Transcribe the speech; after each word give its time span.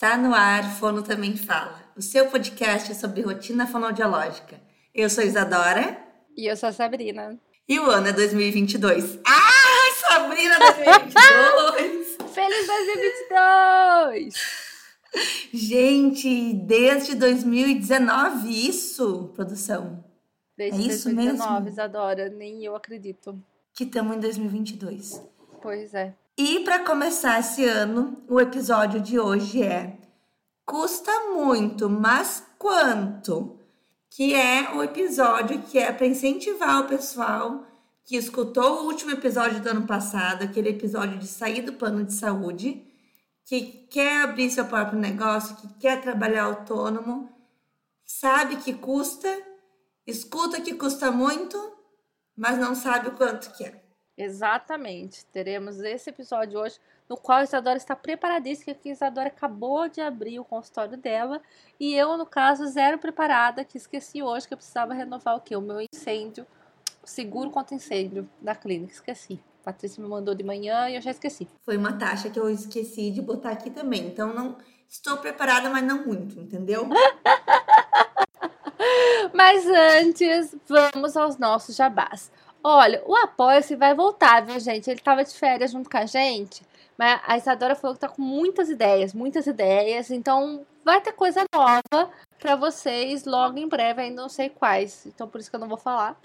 Está 0.00 0.16
no 0.16 0.32
ar, 0.32 0.78
Fono 0.78 1.02
Também 1.02 1.36
Fala, 1.36 1.82
o 1.96 2.00
seu 2.00 2.26
podcast 2.26 2.94
sobre 2.94 3.20
rotina 3.20 3.66
fonoaudiológica. 3.66 4.60
Eu 4.94 5.10
sou 5.10 5.24
Isadora. 5.24 5.98
E 6.36 6.46
eu 6.46 6.56
sou 6.56 6.68
a 6.68 6.72
Sabrina. 6.72 7.36
E 7.68 7.80
o 7.80 7.90
ano 7.90 8.06
é 8.06 8.12
2022. 8.12 9.18
Ah, 9.26 10.08
Sabrina 10.08 10.56
2022! 10.56 12.16
Feliz 12.32 12.66
2022! 12.68 14.34
Gente, 15.52 16.54
desde 16.54 17.16
2019 17.16 18.68
isso, 18.68 19.32
produção? 19.34 20.04
Desde 20.56 20.80
é 20.80 20.86
isso 20.92 21.04
2019, 21.06 21.54
mesmo? 21.54 21.68
Isadora, 21.70 22.28
nem 22.28 22.64
eu 22.64 22.76
acredito. 22.76 23.36
Que 23.74 23.82
estamos 23.82 24.16
em 24.16 24.20
2022. 24.20 25.20
Pois 25.60 25.92
é. 25.92 26.14
E 26.40 26.60
para 26.60 26.84
começar 26.84 27.40
esse 27.40 27.64
ano, 27.64 28.22
o 28.28 28.40
episódio 28.40 29.00
de 29.00 29.18
hoje 29.18 29.60
é 29.60 29.98
Custa 30.64 31.10
muito, 31.34 31.90
mas 31.90 32.44
quanto? 32.56 33.58
Que 34.08 34.36
é 34.36 34.72
o 34.72 34.80
episódio 34.80 35.60
que 35.62 35.80
é 35.80 35.90
para 35.90 36.06
incentivar 36.06 36.82
o 36.82 36.86
pessoal 36.86 37.66
que 38.04 38.14
escutou 38.14 38.82
o 38.82 38.84
último 38.84 39.10
episódio 39.10 39.60
do 39.60 39.68
ano 39.68 39.84
passado, 39.84 40.44
aquele 40.44 40.68
episódio 40.68 41.18
de 41.18 41.26
sair 41.26 41.62
do 41.62 41.72
plano 41.72 42.04
de 42.04 42.14
saúde, 42.14 42.86
que 43.44 43.88
quer 43.90 44.22
abrir 44.22 44.48
seu 44.48 44.66
próprio 44.66 44.96
negócio, 44.96 45.56
que 45.56 45.66
quer 45.80 46.00
trabalhar 46.00 46.44
autônomo, 46.44 47.28
sabe 48.04 48.58
que 48.58 48.74
custa, 48.74 49.28
escuta 50.06 50.60
que 50.60 50.74
custa 50.74 51.10
muito, 51.10 51.58
mas 52.36 52.56
não 52.60 52.76
sabe 52.76 53.08
o 53.08 53.16
quanto 53.16 53.50
que 53.56 53.64
é. 53.64 53.87
Exatamente. 54.18 55.24
Teremos 55.26 55.78
esse 55.78 56.10
episódio 56.10 56.58
hoje, 56.58 56.80
no 57.08 57.16
qual 57.16 57.38
a 57.38 57.44
Isadora 57.44 57.76
está 57.76 57.94
preparadíssima, 57.94 58.74
que 58.74 58.88
a 58.88 58.92
Isadora 58.92 59.28
acabou 59.28 59.88
de 59.88 60.00
abrir 60.00 60.40
o 60.40 60.44
consultório 60.44 60.98
dela. 60.98 61.40
E 61.78 61.94
eu, 61.94 62.16
no 62.18 62.26
caso, 62.26 62.66
zero 62.66 62.98
preparada, 62.98 63.64
que 63.64 63.78
esqueci 63.78 64.20
hoje 64.20 64.48
que 64.48 64.54
eu 64.54 64.58
precisava 64.58 64.92
renovar 64.92 65.36
o 65.36 65.40
quê? 65.40 65.54
O 65.54 65.60
meu 65.60 65.80
incêndio, 65.80 66.44
o 67.00 67.06
seguro 67.06 67.48
contra 67.48 67.76
incêndio 67.76 68.28
da 68.42 68.56
clínica. 68.56 68.92
Esqueci. 68.92 69.40
A 69.62 69.66
Patrícia 69.66 70.02
me 70.02 70.08
mandou 70.08 70.34
de 70.34 70.42
manhã 70.42 70.90
e 70.90 70.96
eu 70.96 71.00
já 71.00 71.12
esqueci. 71.12 71.46
Foi 71.62 71.76
uma 71.76 71.92
taxa 71.92 72.28
que 72.28 72.40
eu 72.40 72.50
esqueci 72.50 73.12
de 73.12 73.22
botar 73.22 73.50
aqui 73.50 73.70
também. 73.70 74.08
Então 74.08 74.34
não 74.34 74.56
estou 74.88 75.18
preparada, 75.18 75.70
mas 75.70 75.84
não 75.84 76.04
muito, 76.04 76.40
entendeu? 76.40 76.88
Mas 79.32 79.66
antes, 79.66 80.56
vamos 80.66 81.16
aos 81.16 81.36
nossos 81.38 81.76
jabás. 81.76 82.30
Olha, 82.62 83.02
o 83.06 83.14
Apoia-se 83.14 83.76
vai 83.76 83.94
voltar, 83.94 84.44
viu, 84.44 84.58
gente? 84.58 84.90
Ele 84.90 85.00
tava 85.00 85.24
de 85.24 85.34
férias 85.34 85.70
junto 85.70 85.88
com 85.88 85.96
a 85.96 86.06
gente, 86.06 86.62
mas 86.96 87.20
a 87.26 87.36
Isadora 87.36 87.74
falou 87.74 87.94
que 87.94 88.00
tá 88.00 88.08
com 88.08 88.20
muitas 88.20 88.68
ideias, 88.68 89.14
muitas 89.14 89.46
ideias, 89.46 90.10
então 90.10 90.66
vai 90.84 91.00
ter 91.00 91.12
coisa 91.12 91.44
nova 91.54 92.10
para 92.38 92.56
vocês 92.56 93.24
logo 93.24 93.58
em 93.58 93.68
breve, 93.68 94.02
ainda 94.02 94.22
não 94.22 94.28
sei 94.28 94.48
quais, 94.48 95.06
então 95.06 95.28
por 95.28 95.40
isso 95.40 95.50
que 95.50 95.56
eu 95.56 95.60
não 95.60 95.68
vou 95.68 95.76
falar. 95.76 96.18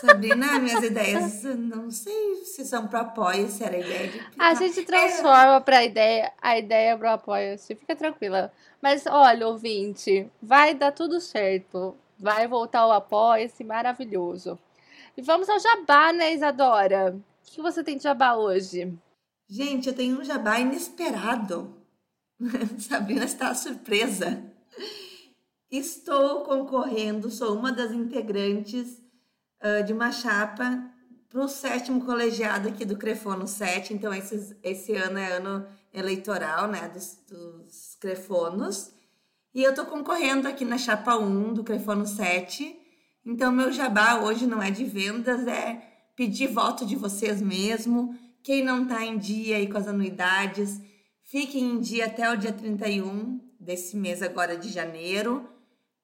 Sabrina, 0.00 0.58
minhas 0.58 0.82
ideias, 0.82 1.44
não 1.44 1.90
sei 1.90 2.36
se 2.44 2.64
são 2.64 2.86
pro 2.86 3.00
apoio, 3.00 3.48
se 3.48 3.64
era 3.64 3.78
ideia 3.78 4.08
de. 4.08 4.20
A 4.38 4.54
gente 4.54 4.82
transforma 4.84 5.60
pra 5.60 5.84
ideia, 5.84 6.32
a 6.40 6.58
ideia 6.58 6.96
pro 6.96 7.10
Apoia-se, 7.10 7.74
fica 7.74 7.94
tranquila. 7.94 8.52
Mas 8.80 9.06
olha, 9.06 9.46
ouvinte, 9.46 10.28
vai 10.42 10.74
dar 10.74 10.92
tudo 10.92 11.20
certo. 11.20 11.96
Vai 12.18 12.46
voltar 12.46 12.86
o 12.86 12.92
Apoia-se 12.92 13.64
maravilhoso. 13.64 14.58
E 15.14 15.20
vamos 15.20 15.48
ao 15.48 15.60
jabá, 15.60 16.10
né, 16.10 16.32
Isadora? 16.32 17.14
O 17.14 17.50
que 17.50 17.60
você 17.60 17.84
tem 17.84 17.98
de 17.98 18.02
jabá 18.02 18.34
hoje? 18.34 18.98
Gente, 19.46 19.88
eu 19.88 19.94
tenho 19.94 20.18
um 20.18 20.24
jabá 20.24 20.58
inesperado. 20.58 21.76
Sabrina 22.78 23.24
está 23.24 23.54
surpresa. 23.54 24.42
Estou 25.70 26.40
concorrendo, 26.40 27.30
sou 27.30 27.54
uma 27.54 27.70
das 27.70 27.92
integrantes 27.92 29.02
uh, 29.62 29.84
de 29.84 29.92
uma 29.92 30.10
chapa 30.10 30.90
para 31.28 31.44
o 31.44 31.48
sétimo 31.48 32.02
colegiado 32.04 32.68
aqui 32.68 32.86
do 32.86 32.96
Crefono 32.96 33.46
7. 33.46 33.92
Então, 33.92 34.14
esse, 34.14 34.56
esse 34.62 34.94
ano 34.94 35.18
é 35.18 35.32
ano 35.32 35.66
eleitoral, 35.92 36.68
né, 36.68 36.88
dos, 36.88 37.18
dos 37.28 37.96
Crefonos. 38.00 38.92
E 39.54 39.62
eu 39.62 39.70
estou 39.70 39.84
concorrendo 39.84 40.48
aqui 40.48 40.64
na 40.64 40.78
chapa 40.78 41.16
1 41.16 41.52
do 41.52 41.62
Crefono 41.62 42.06
7 42.06 42.81
então, 43.24 43.52
meu 43.52 43.70
jabá 43.70 44.16
hoje 44.16 44.46
não 44.46 44.60
é 44.60 44.70
de 44.70 44.84
vendas, 44.84 45.46
é 45.46 45.80
pedir 46.16 46.48
voto 46.48 46.84
de 46.84 46.96
vocês 46.96 47.40
mesmo. 47.40 48.18
Quem 48.42 48.64
não 48.64 48.82
está 48.82 49.04
em 49.04 49.16
dia 49.16 49.56
aí 49.56 49.68
com 49.70 49.78
as 49.78 49.86
anuidades, 49.86 50.80
fiquem 51.22 51.62
em 51.62 51.80
dia 51.80 52.06
até 52.06 52.30
o 52.30 52.36
dia 52.36 52.52
31 52.52 53.40
desse 53.60 53.96
mês 53.96 54.22
agora 54.22 54.56
de 54.56 54.68
janeiro, 54.68 55.48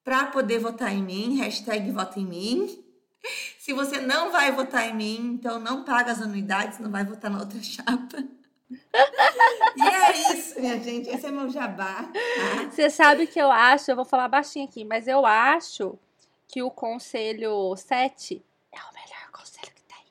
para 0.03 0.27
poder 0.27 0.59
votar 0.59 0.93
em 0.93 1.03
mim, 1.03 1.37
hashtag 1.37 1.91
vota 1.91 2.19
em 2.19 2.25
mim. 2.25 2.83
Se 3.59 3.73
você 3.73 3.99
não 3.99 4.31
vai 4.31 4.51
votar 4.53 4.87
em 4.87 4.95
mim, 4.95 5.31
então 5.33 5.59
não 5.59 5.83
paga 5.83 6.13
as 6.13 6.21
anuidades, 6.21 6.79
não 6.79 6.89
vai 6.89 7.03
votar 7.03 7.29
na 7.29 7.39
outra 7.39 7.61
chapa. 7.61 8.23
e 9.75 9.81
é 9.81 10.33
isso, 10.33 10.59
minha 10.59 10.79
gente. 10.79 11.09
Esse 11.09 11.25
é 11.25 11.31
meu 11.31 11.49
jabá. 11.49 12.03
Tá? 12.03 12.69
Você 12.71 12.89
sabe 12.89 13.27
que 13.27 13.39
eu 13.39 13.51
acho, 13.51 13.91
eu 13.91 13.95
vou 13.97 14.05
falar 14.05 14.29
baixinho 14.29 14.65
aqui, 14.65 14.85
mas 14.85 15.05
eu 15.05 15.25
acho 15.25 15.99
que 16.49 16.63
o 16.63 16.71
conselho 16.71 17.75
7 17.75 18.43
é 18.71 18.77
o 18.77 18.93
melhor 18.93 19.31
conselho 19.31 19.71
que 19.73 19.83
tem. 19.83 20.03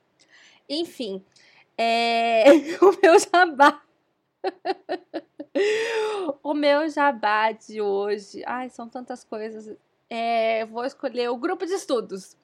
Enfim, 0.69 1.23
é... 1.77 2.45
o 2.81 2.97
meu 3.03 3.19
jabá. 3.19 3.83
o 6.43 6.55
meu 6.55 6.89
jabá 6.89 7.51
de 7.51 7.83
hoje. 7.83 8.45
Ai, 8.47 8.71
são 8.71 8.89
tantas 8.89 9.25
coisas. 9.25 9.77
É, 10.09 10.65
vou 10.67 10.85
escolher 10.85 11.29
o 11.29 11.37
grupo 11.37 11.67
de 11.67 11.73
estudos. 11.73 12.37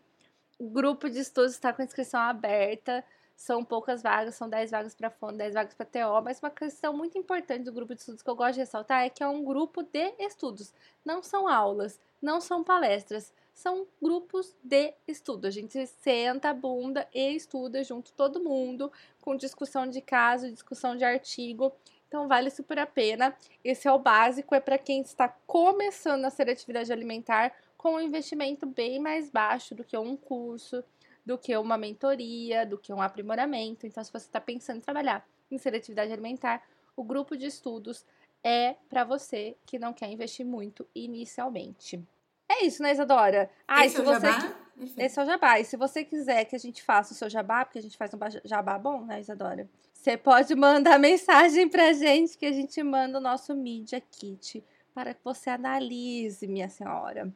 O 0.59 0.69
grupo 0.69 1.09
de 1.09 1.21
estudos 1.21 1.53
está 1.53 1.73
com 1.73 1.83
inscrição 1.83 2.21
aberta. 2.21 3.05
São 3.37 3.65
poucas 3.65 4.03
vagas, 4.03 4.37
são 4.37 4.49
10 4.49 4.71
vagas 4.71 4.95
para 4.95 5.11
fundo, 5.11 5.37
10 5.37 5.55
vagas 5.55 5.75
para 5.75 5.87
TO, 5.87 6.23
mas 6.23 6.39
uma 6.39 6.51
questão 6.51 6.97
muito 6.97 7.19
importante 7.19 7.65
do 7.65 7.73
grupo 7.73 7.93
de 7.93 8.01
estudos 8.01 8.23
que 8.23 8.31
eu 8.31 8.37
gosto 8.37 8.55
de 8.55 8.61
ressaltar 8.61 9.03
é 9.03 9.11
que 9.11 9.25
é 9.25 9.29
um 9.29 9.45
grupo 9.45 9.83
de 9.83 10.15
estudos. 10.21 10.73
Não 11.05 11.21
são 11.21 11.49
aulas, 11.49 11.99
não 12.23 12.41
são 12.41 12.63
palestras, 12.63 13.33
são 13.55 13.87
grupos 14.03 14.55
de 14.63 14.93
estudo. 15.07 15.47
A 15.47 15.51
gente 15.51 15.87
senta 15.87 16.51
a 16.51 16.55
bunda 16.55 17.09
e 17.15 17.31
estuda 17.35 17.83
junto 17.85 18.13
todo 18.13 18.43
mundo, 18.43 18.93
com 19.21 19.37
discussão 19.37 19.87
de 19.87 20.01
caso, 20.01 20.51
discussão 20.51 20.97
de 20.97 21.05
artigo. 21.05 21.73
Então 22.09 22.29
vale 22.29 22.51
super 22.51 22.79
a 22.79 22.87
pena. 22.87 23.35
Esse 23.63 23.89
é 23.89 23.93
o 23.93 23.99
básico, 23.99 24.55
é 24.55 24.61
para 24.61 24.77
quem 24.77 25.01
está 25.01 25.29
começando 25.47 26.25
a 26.25 26.31
ser 26.31 26.51
atividade 26.51 26.93
alimentar 26.93 27.55
com 27.79 27.95
um 27.95 28.01
investimento 28.01 28.67
bem 28.67 28.99
mais 28.99 29.31
baixo 29.31 29.75
do 29.75 29.85
que 29.85 29.97
um 29.97 30.17
curso, 30.17 30.83
do 31.25 31.39
que 31.39 31.57
uma 31.57 31.79
mentoria, 31.79 32.67
do 32.67 32.77
que 32.77 32.93
um 32.93 33.01
aprimoramento. 33.01 33.87
Então, 33.87 34.03
se 34.03 34.13
você 34.13 34.27
está 34.27 34.41
pensando 34.41 34.79
em 34.79 34.81
trabalhar 34.81 35.27
em 35.51 35.59
seletividade 35.59 36.13
alimentar, 36.13 36.63
o 36.97 37.05
grupo 37.05 37.37
de 37.37 37.47
estudos 37.47 38.05
é 38.43 38.75
para 38.89 39.05
você 39.05 39.57
que 39.65 39.79
não 39.79 39.93
quer 39.93 40.11
investir 40.11 40.45
muito 40.45 40.87
inicialmente. 40.95 42.03
É 42.65 42.67
isso, 42.67 42.83
né, 42.83 42.93
Isadora? 42.93 43.51
Ah, 43.69 43.85
Esse 43.85 43.99
é 43.99 44.01
o 44.01 44.05
você... 44.05 44.27
jabá? 44.27 44.55
Esse 44.97 45.21
é 45.21 45.23
o 45.23 45.27
jabá. 45.27 45.61
E 45.61 45.65
se 45.65 45.77
você 45.77 46.03
quiser 46.03 46.45
que 46.47 46.57
a 46.57 46.59
gente 46.59 46.83
faça 46.83 47.13
o 47.13 47.17
seu 47.17 47.29
jabá, 47.29 47.65
porque 47.65 47.79
a 47.79 47.83
gente 47.83 47.97
faz 47.97 48.13
um 48.15 48.19
jabá 48.45 48.79
bom, 48.79 49.05
né, 49.05 49.21
Isadora? 49.21 49.69
Você 49.93 50.17
pode 50.17 50.55
mandar 50.55 50.99
mensagem 50.99 51.69
pra 51.69 51.93
gente 51.93 52.39
que 52.39 52.47
a 52.47 52.53
gente 52.53 52.83
manda 52.83 53.19
o 53.19 53.21
nosso 53.21 53.55
Media 53.55 54.01
Kit 54.01 54.65
para 54.95 55.13
que 55.13 55.21
você 55.23 55.51
analise, 55.51 56.47
minha 56.47 56.69
senhora. 56.69 57.33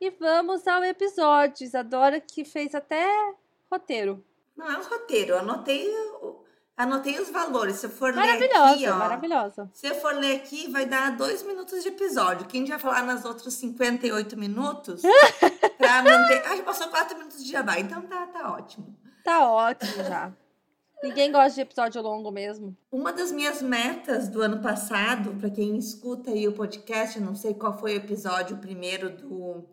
E 0.00 0.10
vamos 0.10 0.66
ao 0.66 0.82
episódio. 0.82 1.64
Isadora 1.64 2.20
que 2.20 2.44
fez 2.44 2.74
até 2.74 3.06
roteiro. 3.70 4.24
Não 4.56 4.70
é 4.70 4.78
um 4.78 4.82
roteiro, 4.82 5.32
eu 5.32 5.38
anotei 5.38 5.88
Anotei 6.76 7.20
os 7.20 7.30
valores. 7.30 7.76
Se 7.76 7.86
eu 7.86 7.90
for 7.90 8.12
ler 8.12 8.30
aqui, 8.30 8.88
ó. 8.88 8.96
Maravilhosa. 8.96 9.70
Se 9.72 9.86
eu 9.86 9.94
for 9.94 10.14
ler 10.14 10.36
aqui, 10.36 10.68
vai 10.70 10.84
dar 10.84 11.16
dois 11.16 11.42
minutos 11.44 11.82
de 11.82 11.88
episódio. 11.88 12.46
Quem 12.46 12.66
já 12.66 12.78
falar 12.78 13.02
nos 13.04 13.24
outros 13.24 13.54
58 13.54 14.36
minutos 14.36 15.02
pra 15.78 16.02
manter. 16.02 16.42
Ah, 16.46 16.56
já 16.56 16.62
passou 16.64 16.88
quatro 16.88 17.16
minutos 17.16 17.44
de 17.44 17.50
jabá, 17.50 17.78
então 17.78 18.02
tá, 18.02 18.26
tá 18.26 18.52
ótimo. 18.52 18.96
Tá 19.22 19.48
ótimo 19.48 20.04
já. 20.04 20.32
Ninguém 21.02 21.30
gosta 21.30 21.54
de 21.54 21.60
episódio 21.60 22.02
longo 22.02 22.30
mesmo. 22.30 22.76
Uma 22.90 23.12
das 23.12 23.30
minhas 23.30 23.60
metas 23.60 24.28
do 24.28 24.40
ano 24.40 24.60
passado, 24.60 25.34
para 25.34 25.50
quem 25.50 25.76
escuta 25.76 26.30
aí 26.30 26.48
o 26.48 26.52
podcast, 26.52 27.18
eu 27.18 27.24
não 27.24 27.36
sei 27.36 27.54
qual 27.54 27.78
foi 27.78 27.92
o 27.92 27.98
episódio 27.98 28.56
primeiro 28.56 29.10
do, 29.10 29.64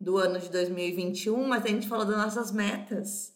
do 0.00 0.16
ano 0.16 0.38
de 0.38 0.48
2021, 0.48 1.46
mas 1.46 1.64
a 1.64 1.68
gente 1.68 1.86
falou 1.86 2.06
das 2.06 2.16
nossas 2.16 2.50
metas. 2.50 3.34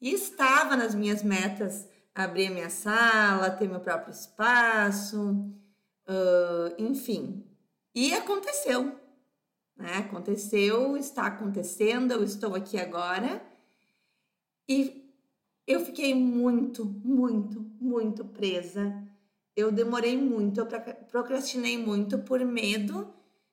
E 0.00 0.12
estava 0.12 0.76
nas 0.76 0.94
minhas 0.94 1.22
metas 1.22 1.88
abrir 2.14 2.48
a 2.48 2.50
minha 2.50 2.70
sala, 2.70 3.50
ter 3.50 3.68
meu 3.68 3.80
próprio 3.80 4.12
espaço, 4.12 5.30
uh, 6.08 6.74
enfim. 6.78 7.44
E 7.94 8.12
aconteceu. 8.14 8.98
Né? 9.76 9.98
Aconteceu, 9.98 10.96
está 10.96 11.26
acontecendo, 11.26 12.12
eu 12.12 12.22
estou 12.22 12.54
aqui 12.54 12.78
agora. 12.78 13.42
E 14.68 15.10
eu 15.66 15.80
fiquei 15.80 16.14
muito, 16.14 16.84
muito, 16.84 17.60
muito 17.80 18.24
presa 18.24 19.02
eu 19.54 19.70
demorei 19.70 20.16
muito, 20.16 20.60
eu 20.60 20.66
procrastinei 21.10 21.76
muito 21.76 22.18
por 22.18 22.44
medo 22.44 23.12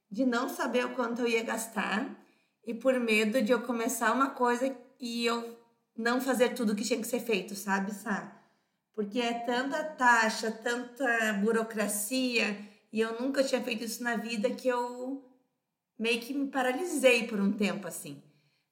de 0.10 0.26
não 0.26 0.50
saber 0.50 0.86
o 0.86 0.96
quanto 0.96 1.22
eu 1.22 1.28
ia 1.28 1.44
gastar 1.44 2.18
e 2.66 2.74
por 2.74 2.98
medo 3.00 3.42
de 3.42 3.52
eu 3.52 3.62
começar 3.62 4.14
uma 4.14 4.30
coisa 4.30 4.76
e 5.00 5.26
eu 5.26 5.58
não 5.98 6.22
fazer 6.22 6.54
tudo 6.54 6.76
que 6.76 6.84
tinha 6.84 7.00
que 7.00 7.08
ser 7.08 7.20
feito, 7.20 7.54
sabe, 7.54 7.94
Sá? 7.94 8.39
Porque 8.94 9.20
é 9.20 9.34
tanta 9.34 9.84
taxa, 9.84 10.52
tanta 10.52 11.34
burocracia 11.34 12.58
e 12.92 13.00
eu 13.00 13.20
nunca 13.20 13.44
tinha 13.44 13.62
feito 13.62 13.84
isso 13.84 14.04
na 14.04 14.16
vida 14.16 14.50
que 14.50 14.68
eu 14.68 15.24
meio 15.98 16.20
que 16.22 16.34
me 16.34 16.50
paralisei 16.50 17.28
por 17.28 17.40
um 17.40 17.52
tempo 17.52 17.88
assim. 17.88 18.22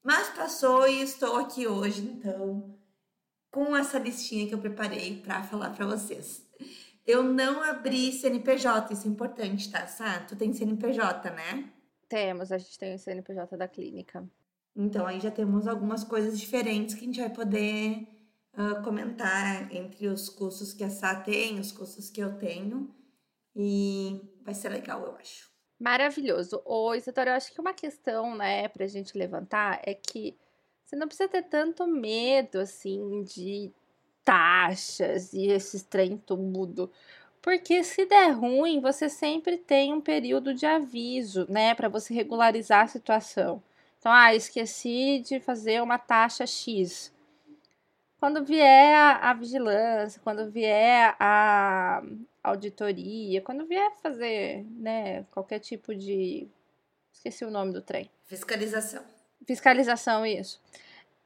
Mas 0.04 0.30
passou 0.30 0.88
e 0.88 1.02
estou 1.02 1.36
aqui 1.38 1.68
hoje, 1.68 2.02
então, 2.02 2.78
com 3.52 3.75
essa 3.75 4.00
listinha 4.00 4.48
que 4.48 4.54
eu 4.54 4.60
preparei 4.60 5.22
para 5.22 5.44
falar 5.44 5.72
para 5.72 5.86
vocês. 5.86 6.46
Eu 7.06 7.24
não 7.24 7.62
abri 7.62 8.12
CNPJ, 8.12 8.94
isso 8.94 9.08
é 9.08 9.10
importante, 9.10 9.72
tá, 9.72 9.86
Sá? 9.88 10.19
Tu 10.22 10.36
tem 10.36 10.54
CNPJ, 10.54 11.30
né? 11.31 11.72
Temos, 12.10 12.52
a 12.52 12.58
gente 12.58 12.78
tem 12.78 12.96
o 12.96 13.00
CNPJ 13.00 13.58
da 13.58 13.68
clínica. 13.68 14.28
Então, 14.75 15.06
aí 15.06 15.19
já 15.19 15.31
temos 15.31 15.68
algumas 15.68 16.04
coisas 16.04 16.40
diferentes 16.40 16.96
que 16.96 17.02
a 17.02 17.06
gente 17.06 17.19
vai 17.19 17.30
poder 17.30 18.08
uh, 18.57 18.83
comentar 18.83 19.71
entre 19.74 20.07
os 20.07 20.27
cursos 20.27 20.74
que 20.74 20.83
a 20.83 20.89
Sá 20.89 21.15
tem, 21.15 21.59
os 21.59 21.71
cursos 21.71 22.09
que 22.09 22.21
eu 22.21 22.38
tenho. 22.38 22.94
E 23.56 24.21
vai 24.44 24.54
ser 24.54 24.69
legal, 24.69 25.04
eu 25.06 25.15
acho. 25.15 25.50
Maravilhoso. 25.80 26.62
Ô, 26.65 26.94
Isadora, 26.95 27.31
eu 27.31 27.36
acho 27.36 27.54
que 27.54 27.62
uma 27.62 27.74
questão, 27.74 28.36
né, 28.36 28.68
pra 28.68 28.88
gente 28.88 29.18
levantar 29.18 29.80
é 29.83 29.94
que 29.94 30.36
você 30.83 30.95
não 30.95 31.07
precisa 31.07 31.30
ter 31.30 31.44
tanto 31.44 31.86
medo, 31.86 32.59
assim, 32.59 33.24
de 33.24 33.71
taxas 34.24 35.33
e 35.33 35.48
esse 35.48 35.86
trem 35.86 36.18
tudo. 36.18 36.92
Porque 37.42 37.83
se 37.83 38.06
der 38.06 38.31
ruim, 38.31 38.80
você 38.81 39.07
sempre 39.09 39.57
tem 39.57 39.94
um 39.94 40.01
período 40.01 40.54
de 40.54 40.65
aviso, 40.65 41.45
né, 41.50 41.75
para 41.75 41.89
você 41.89 42.13
regularizar 42.13 42.86
a 42.86 42.88
situação. 42.88 43.62
Então, 44.00 44.12
ah, 44.12 44.33
esqueci 44.33 45.19
de 45.19 45.39
fazer 45.39 45.81
uma 45.81 45.98
taxa 45.98 46.45
X. 46.45 47.13
Quando 48.19 48.44
vier 48.44 48.96
a, 48.96 49.30
a 49.30 49.34
vigilância, 49.34 50.22
quando 50.24 50.50
vier 50.50 51.16
a 51.19 52.02
auditoria, 52.44 53.42
quando 53.42 53.66
vier 53.66 53.92
fazer, 54.02 54.66
né, 54.72 55.24
qualquer 55.31 55.60
tipo 55.60 55.94
de 55.94 56.48
esqueci 57.14 57.46
o 57.46 57.52
nome 57.52 57.74
do 57.74 57.81
trem. 57.81 58.10
Fiscalização. 58.25 59.04
Fiscalização, 59.46 60.25
isso 60.25 60.60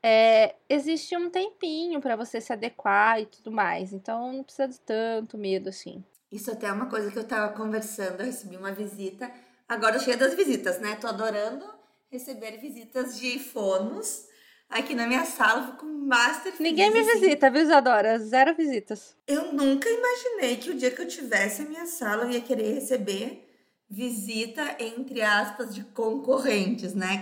é, 0.04 0.56
existe 0.68 1.16
um 1.16 1.30
tempinho 1.30 2.02
para 2.02 2.16
você 2.16 2.42
se 2.42 2.52
adequar 2.52 3.20
e 3.20 3.26
tudo 3.26 3.52
mais. 3.52 3.94
Então 3.94 4.34
não 4.34 4.44
precisa 4.44 4.68
de 4.68 4.80
tanto 4.80 5.38
medo 5.38 5.70
assim. 5.70 6.04
Isso 6.32 6.50
até 6.52 6.68
é 6.68 6.72
uma 6.72 6.88
coisa 6.88 7.12
que 7.12 7.20
eu 7.20 7.28
tava 7.28 7.54
conversando, 7.54 8.22
eu 8.22 8.26
recebi 8.26 8.56
uma 8.56 8.72
visita. 8.72 9.32
Agora 9.68 10.00
cheia 10.00 10.18
das 10.18 10.34
visitas, 10.34 10.80
né? 10.80 10.96
Tô 10.96 11.08
adorando 11.08 11.66
receber 12.10 12.58
visitas 12.58 13.18
de 13.20 13.38
fonos 13.40 14.28
aqui 14.71 14.95
na 14.95 15.06
minha 15.06 15.25
sala, 15.25 15.68
fico 15.68 15.85
master 15.85 16.53
Ninguém 16.59 16.91
me 16.91 17.00
assim. 17.00 17.19
visita, 17.19 17.50
viu, 17.50 17.62
Isadora? 17.62 18.18
Zero 18.19 18.56
visitas. 18.56 19.15
Eu 19.27 19.53
nunca 19.53 19.88
imaginei 19.89 20.57
que 20.57 20.71
o 20.71 20.75
dia 20.75 20.91
que 20.91 21.01
eu 21.01 21.07
tivesse 21.07 21.62
a 21.62 21.65
minha 21.65 21.85
sala 21.85 22.23
eu 22.23 22.31
ia 22.31 22.41
querer 22.41 22.73
receber 22.73 23.47
visita, 23.89 24.77
entre 24.79 25.21
aspas, 25.21 25.75
de 25.75 25.83
concorrentes, 25.83 26.94
né? 26.94 27.21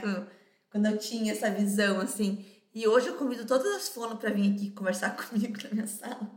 Quando 0.71 0.85
eu 0.85 0.97
tinha 0.97 1.31
essa 1.31 1.49
visão, 1.49 1.99
assim. 1.99 2.45
E 2.73 2.87
hoje 2.87 3.07
eu 3.07 3.15
convido 3.15 3.45
todas 3.45 3.75
as 3.75 3.89
fonos 3.89 4.19
para 4.19 4.29
vir 4.29 4.53
aqui 4.53 4.69
conversar 4.69 5.15
comigo 5.17 5.57
na 5.63 5.69
minha 5.71 5.87
sala. 5.87 6.29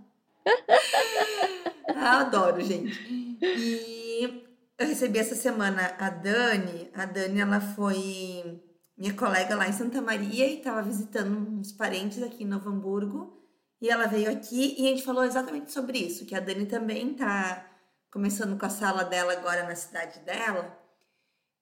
ah, 1.94 2.20
adoro, 2.20 2.60
gente. 2.62 2.98
E 3.42 4.42
eu 4.78 4.86
recebi 4.86 5.18
essa 5.18 5.34
semana 5.34 5.94
a 5.98 6.08
Dani. 6.08 6.90
A 6.94 7.04
Dani, 7.04 7.40
ela 7.40 7.60
foi 7.60 8.60
minha 8.96 9.14
colega 9.14 9.56
lá 9.56 9.68
em 9.68 9.72
Santa 9.72 10.00
Maria 10.00 10.46
e 10.46 10.58
estava 10.58 10.82
visitando 10.82 11.36
uns 11.36 11.72
parentes 11.72 12.22
aqui 12.22 12.44
em 12.44 12.46
Novo 12.46 12.68
Hamburgo. 12.68 13.40
E 13.80 13.88
ela 13.88 14.06
veio 14.06 14.30
aqui 14.30 14.76
e 14.78 14.86
a 14.86 14.90
gente 14.90 15.02
falou 15.02 15.24
exatamente 15.24 15.72
sobre 15.72 15.98
isso, 15.98 16.24
que 16.24 16.34
a 16.34 16.40
Dani 16.40 16.66
também 16.66 17.12
está 17.12 17.68
começando 18.10 18.56
com 18.58 18.66
a 18.66 18.70
sala 18.70 19.04
dela 19.04 19.32
agora 19.32 19.64
na 19.64 19.74
cidade 19.74 20.20
dela. 20.20 20.78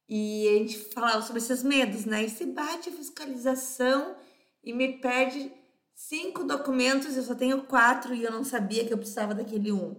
E 0.09 0.49
a 0.49 0.59
gente 0.59 0.79
falava 0.93 1.23
sobre 1.23 1.41
esses 1.41 1.63
medos, 1.63 2.05
né? 2.05 2.25
E 2.25 2.29
se 2.29 2.45
bate 2.45 2.89
a 2.89 2.93
fiscalização 2.93 4.17
e 4.63 4.73
me 4.73 4.99
perde 4.99 5.53
cinco 5.95 6.45
documentos, 6.45 7.17
eu 7.17 7.23
só 7.23 7.35
tenho 7.35 7.63
quatro 7.65 8.13
e 8.15 8.23
eu 8.23 8.33
não 8.33 8.43
sabia 8.43 8.85
que 8.85 8.93
eu 8.93 8.99
precisava 8.99 9.35
daquele 9.35 9.71
um. 9.71 9.95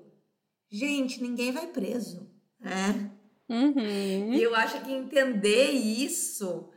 Gente, 0.69 1.21
ninguém 1.21 1.51
vai 1.51 1.67
preso, 1.67 2.29
né? 2.59 3.11
Uhum. 3.47 4.33
E 4.33 4.41
eu 4.41 4.55
acho 4.55 4.81
que 4.81 4.91
entender 4.91 5.71
isso, 5.71 6.69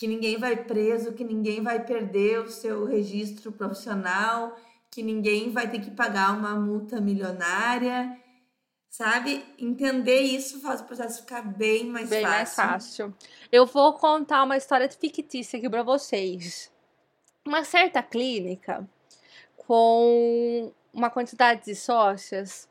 que 0.00 0.06
ninguém 0.06 0.38
vai 0.38 0.56
preso, 0.56 1.12
que 1.12 1.22
ninguém 1.22 1.62
vai 1.62 1.84
perder 1.84 2.40
o 2.40 2.50
seu 2.50 2.86
registro 2.86 3.52
profissional, 3.52 4.56
que 4.90 5.02
ninguém 5.02 5.50
vai 5.50 5.70
ter 5.70 5.78
que 5.78 5.90
pagar 5.90 6.32
uma 6.34 6.54
multa 6.54 6.98
milionária, 7.02 8.18
sabe? 8.88 9.44
Entender 9.58 10.22
isso 10.22 10.58
faz 10.62 10.80
o 10.80 10.84
processo 10.84 11.20
ficar 11.20 11.42
bem 11.42 11.84
mais 11.84 12.08
bem 12.08 12.22
fácil. 12.22 12.30
Bem 12.30 12.38
mais 12.38 12.54
fácil. 12.54 13.14
Eu 13.52 13.66
vou 13.66 13.92
contar 13.92 14.42
uma 14.42 14.56
história 14.56 14.88
fictícia 14.88 15.58
aqui 15.58 15.68
para 15.68 15.82
vocês 15.82 16.72
uma 17.44 17.62
certa 17.62 18.02
clínica 18.02 18.88
com 19.54 20.72
uma 20.94 21.10
quantidade 21.10 21.66
de 21.66 21.74
sócias, 21.74 22.66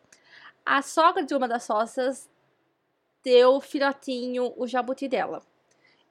a 0.65 0.81
sogra 0.81 1.23
de 1.23 1.35
uma 1.35 1.47
das 1.47 1.61
sócias 1.61 2.27
deu 3.23 3.61
filhotinho 3.61 4.51
o 4.57 4.65
jabuti 4.65 5.07
dela. 5.07 5.43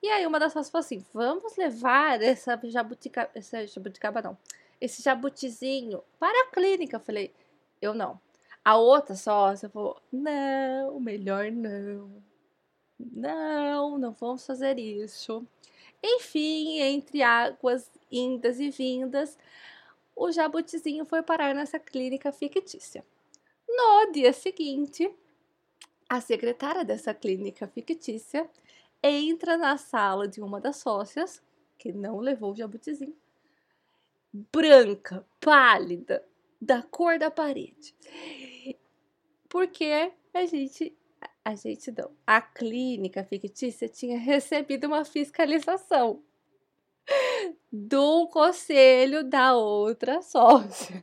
E 0.02 0.08
aí 0.08 0.26
uma 0.26 0.38
das 0.38 0.52
sócias 0.52 0.70
falou 0.70 0.84
assim: 0.84 1.04
vamos 1.12 1.56
levar 1.56 2.22
essa 2.22 2.58
jabutica, 2.64 3.30
essa 3.34 3.66
jabuticaba 3.66 4.22
não, 4.22 4.38
esse 4.80 5.02
jabutizinho 5.02 6.02
para 6.18 6.46
a 6.46 6.50
clínica. 6.50 6.96
Eu 6.96 7.00
falei, 7.00 7.34
eu 7.80 7.94
não. 7.94 8.20
A 8.64 8.76
outra 8.76 9.14
sócia 9.14 9.68
falou: 9.68 10.00
não, 10.12 11.00
melhor 11.00 11.50
não. 11.50 12.22
Não, 12.98 13.98
não 13.98 14.12
vamos 14.12 14.44
fazer 14.44 14.78
isso. 14.78 15.46
Enfim, 16.02 16.80
entre 16.80 17.22
águas 17.22 17.90
indas 18.10 18.60
e 18.60 18.70
vindas, 18.70 19.38
o 20.14 20.30
jabutizinho 20.30 21.04
foi 21.04 21.22
parar 21.22 21.54
nessa 21.54 21.78
clínica 21.78 22.32
fictícia. 22.32 23.04
No 23.68 24.12
dia 24.12 24.32
seguinte, 24.32 25.10
a 26.08 26.20
secretária 26.20 26.84
dessa 26.84 27.12
clínica 27.12 27.66
fictícia 27.66 28.48
entra 29.02 29.56
na 29.56 29.76
sala 29.76 30.26
de 30.26 30.40
uma 30.40 30.60
das 30.60 30.76
sócias, 30.76 31.42
que 31.78 31.92
não 31.92 32.18
levou 32.18 32.52
o 32.52 32.56
jabutizinho, 32.56 33.16
branca, 34.32 35.24
pálida, 35.40 36.24
da 36.60 36.82
cor 36.82 37.18
da 37.18 37.30
parede. 37.30 37.94
Porque 39.48 40.12
a 40.34 40.44
gente 40.44 40.96
a 41.44 41.54
gente 41.54 41.90
não. 41.92 42.10
A 42.26 42.42
clínica 42.42 43.24
fictícia 43.24 43.88
tinha 43.88 44.18
recebido 44.18 44.86
uma 44.86 45.02
fiscalização 45.02 46.22
do 47.72 48.28
conselho 48.28 49.24
da 49.24 49.54
outra 49.54 50.20
sócia. 50.20 51.02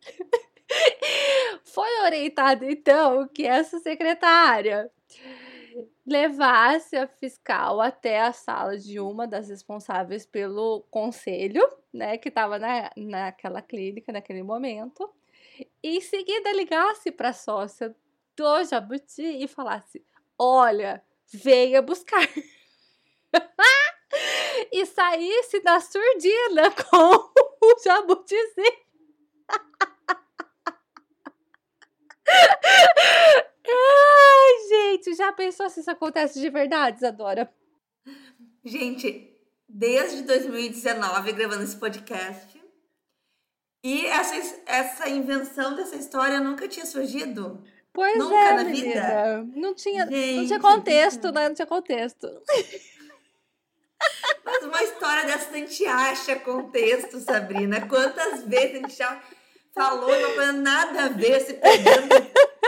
Foi 1.64 2.00
orientado 2.02 2.64
então 2.64 3.28
que 3.28 3.44
essa 3.46 3.78
secretária 3.78 4.90
levasse 6.06 6.96
a 6.96 7.06
fiscal 7.06 7.80
até 7.80 8.20
a 8.20 8.32
sala 8.32 8.78
de 8.78 9.00
uma 9.00 9.26
das 9.26 9.48
responsáveis 9.48 10.24
pelo 10.24 10.86
conselho, 10.90 11.66
né, 11.92 12.16
que 12.16 12.28
estava 12.28 12.58
na, 12.58 12.90
naquela 12.96 13.60
clínica 13.60 14.12
naquele 14.12 14.42
momento, 14.42 15.12
e 15.82 15.96
em 15.96 16.00
seguida 16.00 16.52
ligasse 16.52 17.10
para 17.10 17.30
a 17.30 17.32
sócia 17.32 17.94
do 18.36 18.64
Jabuti 18.64 19.22
e 19.22 19.48
falasse: 19.48 20.04
Olha, 20.38 21.02
venha 21.32 21.82
buscar. 21.82 22.28
e 24.72 24.86
saísse 24.86 25.60
da 25.60 25.80
surdina 25.80 26.70
com 26.90 27.30
o 27.62 27.78
Jabutizinho. 27.82 28.86
Ai, 33.68 34.68
gente, 34.68 35.14
já 35.14 35.32
pensou 35.32 35.68
se 35.68 35.80
isso 35.80 35.90
acontece 35.90 36.40
de 36.40 36.48
verdade, 36.50 36.98
Isadora? 36.98 37.52
Gente, 38.64 39.36
desde 39.68 40.22
2019 40.22 41.32
gravando 41.32 41.64
esse 41.64 41.76
podcast. 41.76 42.56
E 43.84 44.06
essa, 44.06 44.60
essa 44.66 45.08
invenção 45.08 45.74
dessa 45.76 45.96
história 45.96 46.40
nunca 46.40 46.66
tinha 46.66 46.86
surgido. 46.86 47.62
Pois 47.92 48.18
Nunca 48.18 48.34
é, 48.34 48.52
na 48.52 48.64
menina. 48.64 48.92
vida. 48.92 49.46
Não 49.54 49.74
tinha, 49.74 50.06
Gente, 50.06 50.36
não 50.36 50.46
tinha 50.46 50.60
contexto, 50.60 51.32
né? 51.32 51.48
Não 51.48 51.54
tinha 51.54 51.66
contexto. 51.66 52.28
Mas 54.44 54.64
uma 54.64 54.82
história 54.82 55.24
dessa 55.24 55.50
a 55.50 55.56
gente 55.56 55.86
acha 55.86 56.36
contexto, 56.36 57.18
Sabrina. 57.20 57.86
Quantas 57.88 58.42
vezes 58.42 58.72
a 58.72 58.78
gente 58.78 58.96
já 58.96 59.22
falou 59.74 60.10
uma 60.14 60.34
coisa 60.34 60.52
nada 60.52 61.04
a 61.04 61.08
ver, 61.08 61.40
se 61.40 61.54
pegando 61.54 62.08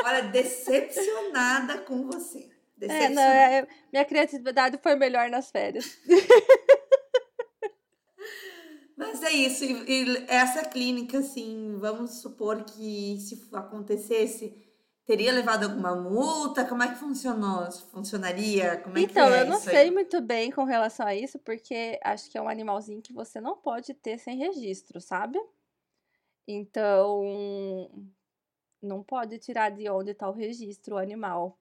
Olha, 0.05 0.23
decepcionada 0.23 1.79
com 1.79 2.07
você. 2.07 2.51
É, 2.81 3.09
não, 3.09 3.23
é, 3.23 3.67
minha 3.93 4.05
criatividade 4.05 4.79
foi 4.83 4.95
melhor 4.95 5.29
nas 5.31 5.51
férias. 5.51 5.99
Mas 8.97 9.23
é 9.23 9.31
isso, 9.31 9.65
e, 9.65 9.85
e 9.87 10.25
essa 10.27 10.65
clínica, 10.65 11.19
assim, 11.19 11.77
vamos 11.79 12.21
supor 12.21 12.65
que 12.65 13.17
se 13.21 13.49
acontecesse, 13.53 14.53
teria 15.07 15.33
levado 15.33 15.65
alguma 15.65 15.95
multa? 15.95 16.65
Como 16.65 16.83
é 16.83 16.89
que 16.89 16.97
funcionou? 16.97 17.71
Funcionaria? 17.93 18.77
Como 18.79 18.99
é 18.99 19.03
então, 19.03 19.29
que 19.29 19.35
é 19.35 19.41
eu 19.41 19.47
não 19.47 19.59
sei 19.59 19.91
muito 19.91 20.21
bem 20.21 20.51
com 20.51 20.65
relação 20.65 21.07
a 21.07 21.15
isso, 21.15 21.39
porque 21.39 21.99
acho 22.03 22.29
que 22.29 22.37
é 22.37 22.43
um 22.43 22.49
animalzinho 22.49 23.01
que 23.01 23.13
você 23.13 23.41
não 23.41 23.57
pode 23.57 23.95
ter 23.95 24.19
sem 24.19 24.37
registro, 24.37 25.01
sabe? 25.01 25.39
Então, 26.47 27.91
não 28.83 29.03
pode 29.03 29.39
tirar 29.39 29.71
de 29.71 29.89
onde 29.89 30.13
está 30.13 30.29
o 30.29 30.33
registro 30.33 30.97
animal, 30.97 31.59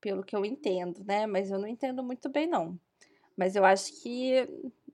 pelo 0.00 0.24
que 0.24 0.34
eu 0.34 0.44
entendo, 0.44 1.04
né? 1.04 1.26
Mas 1.26 1.50
eu 1.50 1.58
não 1.58 1.68
entendo 1.68 2.02
muito 2.02 2.28
bem, 2.28 2.46
não. 2.46 2.78
Mas 3.36 3.56
eu 3.56 3.64
acho 3.64 3.92
que 4.02 4.48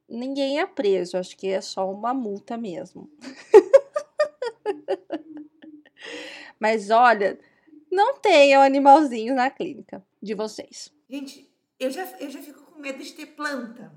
ninguém 0.09 0.61
é 0.61 0.67
preso, 0.67 1.17
acho 1.17 1.37
que 1.37 1.49
é 1.49 1.61
só 1.61 1.91
uma 1.91 2.15
multa 2.15 2.57
mesmo. 2.57 3.11
Mas 6.59 6.91
olha, 6.91 7.39
não 7.91 8.19
tenham 8.19 8.62
animalzinhos 8.62 9.37
na 9.37 9.50
clínica 9.50 10.05
de 10.23 10.35
vocês. 10.35 10.93
Gente, 11.09 11.50
eu 11.79 11.91
já, 11.91 12.05
eu 12.19 12.31
já 12.31 12.41
fico 12.41 12.62
com 12.62 12.81
medo 12.81 13.03
de 13.03 13.12
ter 13.12 13.27
planta. 13.27 13.93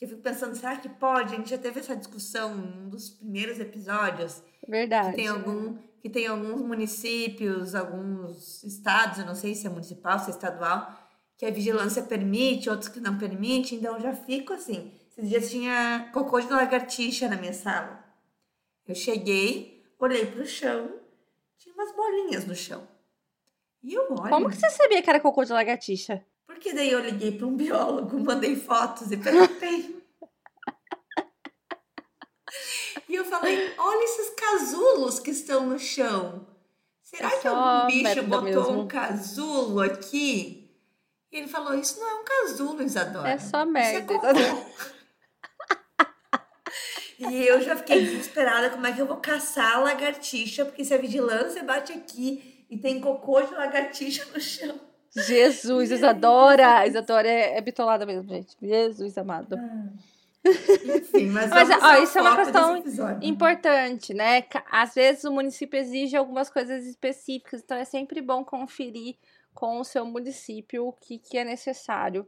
Eu 0.00 0.06
fico 0.06 0.20
pensando, 0.20 0.54
será 0.54 0.76
que 0.76 0.88
pode? 0.88 1.34
A 1.34 1.38
gente 1.38 1.50
já 1.50 1.58
teve 1.58 1.80
essa 1.80 1.96
discussão 1.96 2.56
em 2.56 2.84
um 2.84 2.88
dos 2.88 3.10
primeiros 3.10 3.58
episódios. 3.58 4.42
Verdade. 4.68 5.10
Que 5.10 5.16
tem, 5.16 5.28
algum, 5.28 5.76
que 6.02 6.10
tem 6.10 6.26
alguns 6.26 6.60
municípios, 6.60 7.74
alguns 7.74 8.62
estados, 8.62 9.18
eu 9.18 9.24
não 9.24 9.34
sei 9.34 9.54
se 9.54 9.66
é 9.66 9.70
municipal, 9.70 10.18
se 10.18 10.26
é 10.26 10.30
estadual, 10.30 10.92
que 11.38 11.46
a 11.46 11.50
vigilância 11.50 12.02
permite, 12.02 12.68
outros 12.68 12.88
que 12.88 13.00
não 13.00 13.16
permite, 13.16 13.74
então 13.74 13.94
eu 13.94 14.00
já 14.00 14.12
fico 14.12 14.52
assim. 14.52 14.92
Esses 15.10 15.28
dias 15.28 15.50
tinha 15.50 16.10
cocô 16.12 16.38
de 16.38 16.48
lagartixa 16.48 17.28
na 17.28 17.36
minha 17.36 17.54
sala. 17.54 18.04
Eu 18.86 18.94
cheguei, 18.94 19.82
olhei 19.98 20.26
pro 20.26 20.46
chão, 20.46 20.90
tinha 21.56 21.74
umas 21.74 21.94
bolinhas 21.96 22.44
no 22.44 22.54
chão. 22.54 22.86
E 23.82 23.94
eu 23.94 24.06
olho. 24.10 24.28
Como 24.28 24.50
que 24.50 24.56
você 24.56 24.70
sabia 24.70 25.02
que 25.02 25.08
era 25.08 25.20
cocô 25.20 25.44
de 25.44 25.52
lagartixa? 25.52 26.22
Porque 26.46 26.74
daí 26.74 26.90
eu 26.90 27.00
liguei 27.00 27.32
para 27.32 27.46
um 27.46 27.56
biólogo, 27.56 28.18
mandei 28.18 28.56
fotos 28.56 29.10
e 29.10 29.16
perguntei. 29.16 29.97
E 33.08 33.14
eu 33.14 33.24
falei: 33.24 33.74
olha 33.78 34.04
esses 34.04 34.30
casulos 34.30 35.18
que 35.18 35.30
estão 35.30 35.66
no 35.66 35.78
chão. 35.78 36.46
Será 37.02 37.32
é 37.32 37.38
que 37.38 37.48
algum 37.48 37.86
bicho 37.86 38.22
botou 38.24 38.42
mesmo. 38.42 38.80
um 38.80 38.86
casulo 38.86 39.80
aqui? 39.80 40.70
E 41.32 41.36
ele 41.38 41.48
falou: 41.48 41.74
Isso 41.74 41.98
não 41.98 42.08
é 42.08 42.14
um 42.20 42.24
casulo, 42.24 42.82
Isadora. 42.82 43.30
É 43.30 43.38
só 43.38 43.64
merda. 43.64 44.14
É 44.14 44.88
e 47.30 47.46
eu 47.46 47.62
já 47.62 47.76
fiquei 47.76 48.04
desesperada: 48.04 48.68
como 48.70 48.86
é 48.86 48.92
que 48.92 49.00
eu 49.00 49.06
vou 49.06 49.16
caçar 49.16 49.76
a 49.76 49.80
lagartixa? 49.80 50.66
Porque 50.66 50.84
se 50.84 50.92
a 50.92 50.98
vigilância 50.98 51.62
bate 51.62 51.92
aqui 51.92 52.66
e 52.68 52.76
tem 52.76 53.00
cocô 53.00 53.40
de 53.40 53.54
lagartixa 53.54 54.26
no 54.26 54.40
chão. 54.40 54.78
Jesus, 55.16 55.90
Isadora! 55.92 56.86
Isadora 56.86 57.26
é, 57.26 57.56
é 57.56 57.60
bitolada 57.62 58.04
mesmo, 58.04 58.28
gente. 58.28 58.54
Jesus 58.60 59.16
amado. 59.16 59.56
Ah. 59.58 59.88
Enfim, 60.96 61.26
mas, 61.26 61.50
mas 61.50 61.70
ó, 61.70 62.02
isso 62.02 62.18
é 62.18 62.22
uma 62.22 62.36
questão 62.36 62.82
importante, 63.22 64.14
né? 64.14 64.44
Às 64.70 64.94
vezes 64.94 65.24
o 65.24 65.32
município 65.32 65.78
exige 65.78 66.16
algumas 66.16 66.50
coisas 66.50 66.86
específicas, 66.86 67.62
então 67.62 67.76
é 67.76 67.84
sempre 67.84 68.20
bom 68.20 68.44
conferir 68.44 69.16
com 69.54 69.80
o 69.80 69.84
seu 69.84 70.04
município 70.04 70.86
o 70.86 70.92
que, 70.92 71.18
que 71.18 71.36
é 71.36 71.44
necessário 71.44 72.26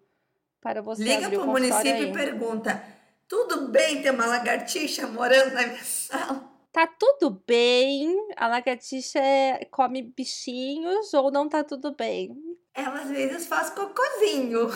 para 0.61 0.83
você 0.83 1.05
Liga 1.05 1.27
abrir 1.27 1.39
o 1.39 1.47
município 1.47 1.93
aí. 1.93 2.11
e 2.11 2.13
pergunta: 2.13 2.83
tudo 3.29 3.69
bem 3.69 4.03
ter 4.03 4.11
uma 4.11 4.27
lagartixa 4.27 5.07
morando 5.07 5.55
na 5.55 5.67
minha 5.67 5.85
sala? 5.85 6.51
Tá 6.73 6.87
tudo 6.87 7.43
bem? 7.47 8.15
A 8.37 8.47
lagartixa 8.47 9.19
é, 9.19 9.65
come 9.71 10.03
bichinhos 10.03 11.13
ou 11.15 11.31
não 11.31 11.49
tá 11.49 11.65
tudo 11.65 11.95
bem? 11.95 12.37
Ela 12.75 13.01
às 13.01 13.11
vezes 13.11 13.47
faz 13.47 13.71
cocôzinho. 13.71 14.69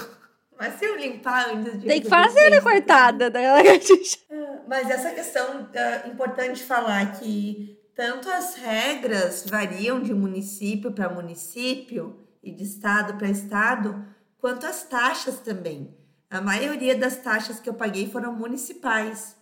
Mas 0.59 0.75
se 0.75 0.85
eu 0.85 0.97
limpar 0.97 1.51
antes 1.51 1.81
de. 1.81 1.87
Tem 1.87 2.01
que 2.01 2.09
fazer, 2.09 2.51
né, 2.51 2.61
coitada 2.61 3.29
da 3.29 3.41
lagartixa. 3.41 4.19
É, 4.31 4.61
mas 4.69 4.89
essa 4.89 5.11
questão 5.11 5.69
é 5.73 6.09
importante 6.09 6.63
falar 6.63 7.19
que 7.19 7.79
tanto 7.95 8.29
as 8.31 8.55
regras 8.55 9.45
variam 9.47 10.01
de 10.01 10.13
município 10.13 10.93
para 10.93 11.09
município 11.09 12.19
e 12.43 12.53
de 12.53 12.65
estado 12.65 13.15
para 13.15 13.29
estado, 13.29 14.05
quanto 14.39 14.67
as 14.67 14.85
taxas 14.85 15.39
também. 15.39 15.97
A 16.31 16.41
maioria 16.41 16.97
das 16.97 17.17
taxas 17.17 17.61
que 17.61 17.69
eu 17.69 17.75
paguei 17.75 18.11
foram 18.11 18.35
municipais. 18.35 19.37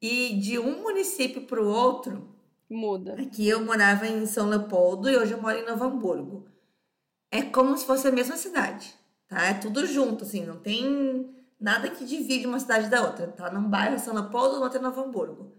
E 0.00 0.38
de 0.38 0.58
um 0.58 0.82
município 0.82 1.42
para 1.42 1.62
o 1.62 1.66
outro. 1.66 2.28
Muda. 2.70 3.14
Aqui 3.20 3.48
eu 3.48 3.64
morava 3.64 4.06
em 4.06 4.24
São 4.26 4.48
Leopoldo 4.48 5.08
e 5.08 5.16
hoje 5.16 5.32
eu 5.32 5.42
moro 5.42 5.58
em 5.58 5.66
Novo 5.66 5.84
Hamburgo. 5.84 6.46
É 7.30 7.42
como 7.42 7.76
se 7.76 7.84
fosse 7.84 8.06
a 8.06 8.12
mesma 8.12 8.36
cidade, 8.36 8.94
tá? 9.28 9.44
É 9.46 9.54
tudo 9.54 9.86
junto, 9.86 10.24
assim, 10.24 10.44
não 10.44 10.58
tem 10.60 11.34
nada 11.60 11.88
que 11.88 12.04
divide 12.04 12.46
uma 12.46 12.60
cidade 12.60 12.88
da 12.88 13.02
outra. 13.02 13.28
Tá 13.28 13.50
num 13.50 13.68
bairro 13.68 13.98
São 13.98 14.14
Leopoldo, 14.14 14.56
no 14.56 14.62
outro 14.62 14.78
é 14.78 14.82
Novo 14.82 15.00
Hamburgo. 15.00 15.56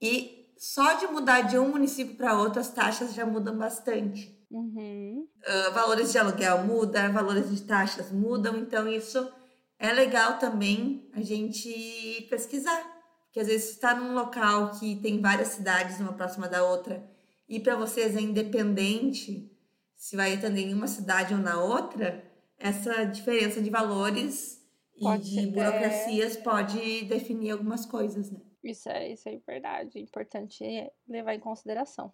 E 0.00 0.52
só 0.56 0.94
de 0.94 1.06
mudar 1.06 1.42
de 1.42 1.58
um 1.58 1.68
município 1.68 2.16
para 2.16 2.38
outro, 2.38 2.60
as 2.60 2.70
taxas 2.70 3.14
já 3.14 3.24
mudam 3.24 3.56
bastante. 3.56 4.38
Uhum. 4.50 5.28
Uh, 5.46 5.72
valores 5.72 6.10
de 6.10 6.18
aluguel 6.18 6.64
mudam, 6.64 7.12
valores 7.12 7.50
de 7.50 7.62
taxas 7.62 8.10
mudam, 8.10 8.58
então 8.58 8.88
isso 8.88 9.30
é 9.78 9.92
legal 9.92 10.38
também 10.38 11.08
a 11.14 11.22
gente 11.22 12.26
pesquisar. 12.28 12.82
Porque 13.24 13.40
às 13.40 13.46
vezes 13.46 13.70
está 13.70 13.94
num 13.94 14.12
local 14.12 14.72
que 14.72 14.96
tem 14.96 15.20
várias 15.20 15.48
cidades, 15.48 16.00
uma 16.00 16.12
próxima 16.12 16.48
da 16.48 16.64
outra, 16.64 17.08
e 17.48 17.60
para 17.60 17.76
vocês 17.76 18.16
é 18.16 18.20
independente 18.20 19.50
se 19.96 20.16
vai 20.16 20.34
atender 20.34 20.62
em 20.62 20.74
uma 20.74 20.88
cidade 20.88 21.34
ou 21.34 21.40
na 21.40 21.62
outra, 21.62 22.24
essa 22.60 23.04
diferença 23.04 23.60
de 23.60 23.70
valores 23.70 24.62
pode 25.00 25.38
e 25.38 25.40
de 25.40 25.46
burocracias 25.50 26.36
é... 26.36 26.40
pode 26.42 27.04
definir 27.06 27.50
algumas 27.50 27.86
coisas, 27.86 28.30
né? 28.30 28.40
Isso 28.62 28.88
é, 28.90 29.10
isso 29.10 29.28
é 29.28 29.38
verdade, 29.38 29.98
é 29.98 30.02
importante 30.02 30.62
levar 31.08 31.34
em 31.34 31.40
consideração. 31.40 32.12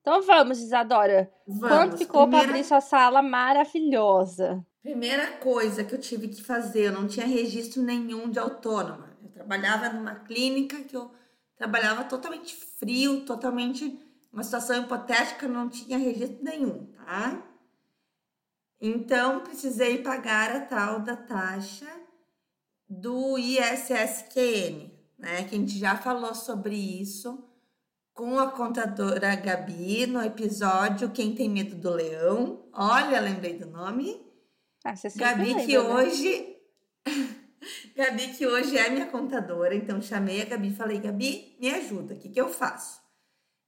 Então 0.00 0.22
vamos, 0.22 0.58
Isadora. 0.58 1.30
Vamos. 1.46 1.68
Quanto 1.68 1.98
ficou 1.98 2.22
Primeira... 2.22 2.46
para 2.46 2.54
abrir 2.54 2.64
sua 2.64 2.80
sala 2.80 3.22
maravilhosa? 3.22 4.66
Primeira 4.82 5.36
coisa 5.36 5.84
que 5.84 5.94
eu 5.94 6.00
tive 6.00 6.26
que 6.28 6.42
fazer, 6.42 6.86
eu 6.86 6.92
não 6.92 7.06
tinha 7.06 7.26
registro 7.26 7.82
nenhum 7.82 8.28
de 8.28 8.38
autônoma. 8.38 9.16
Eu 9.22 9.28
trabalhava 9.30 9.90
numa 9.90 10.16
clínica 10.16 10.82
que 10.82 10.96
eu 10.96 11.12
trabalhava 11.54 12.02
totalmente 12.04 12.56
frio, 12.56 13.24
totalmente 13.24 14.00
uma 14.32 14.42
situação 14.42 14.82
hipotética, 14.82 15.46
não 15.46 15.68
tinha 15.68 15.98
registro 15.98 16.42
nenhum, 16.42 16.86
tá? 16.86 17.51
Então 18.84 19.38
precisei 19.44 20.02
pagar 20.02 20.50
a 20.50 20.60
tal 20.62 20.98
da 20.98 21.14
taxa 21.14 21.86
do 22.88 23.38
ISSQN, 23.38 24.90
né? 25.16 25.44
Que 25.44 25.54
a 25.54 25.58
gente 25.58 25.78
já 25.78 25.96
falou 25.96 26.34
sobre 26.34 26.74
isso 26.74 27.48
com 28.12 28.40
a 28.40 28.50
contadora 28.50 29.36
Gabi 29.36 30.06
no 30.06 30.20
episódio 30.20 31.10
Quem 31.10 31.32
Tem 31.32 31.48
Medo 31.48 31.76
do 31.76 31.90
Leão. 31.90 32.68
Olha, 32.72 33.20
lembrei 33.20 33.56
do 33.56 33.66
nome. 33.66 34.20
Ah, 34.84 34.94
Gabi, 35.14 35.44
lembra, 35.44 35.64
que 35.64 35.78
né? 35.78 35.78
hoje. 35.78 36.56
Gabi, 37.94 38.34
que 38.34 38.44
hoje 38.44 38.76
é 38.76 38.90
minha 38.90 39.06
contadora, 39.06 39.76
então 39.76 40.02
chamei 40.02 40.42
a 40.42 40.44
Gabi 40.44 40.70
e 40.70 40.74
falei: 40.74 40.98
Gabi, 40.98 41.56
me 41.60 41.70
ajuda, 41.70 42.14
o 42.14 42.18
que, 42.18 42.28
que 42.28 42.40
eu 42.40 42.48
faço? 42.48 43.00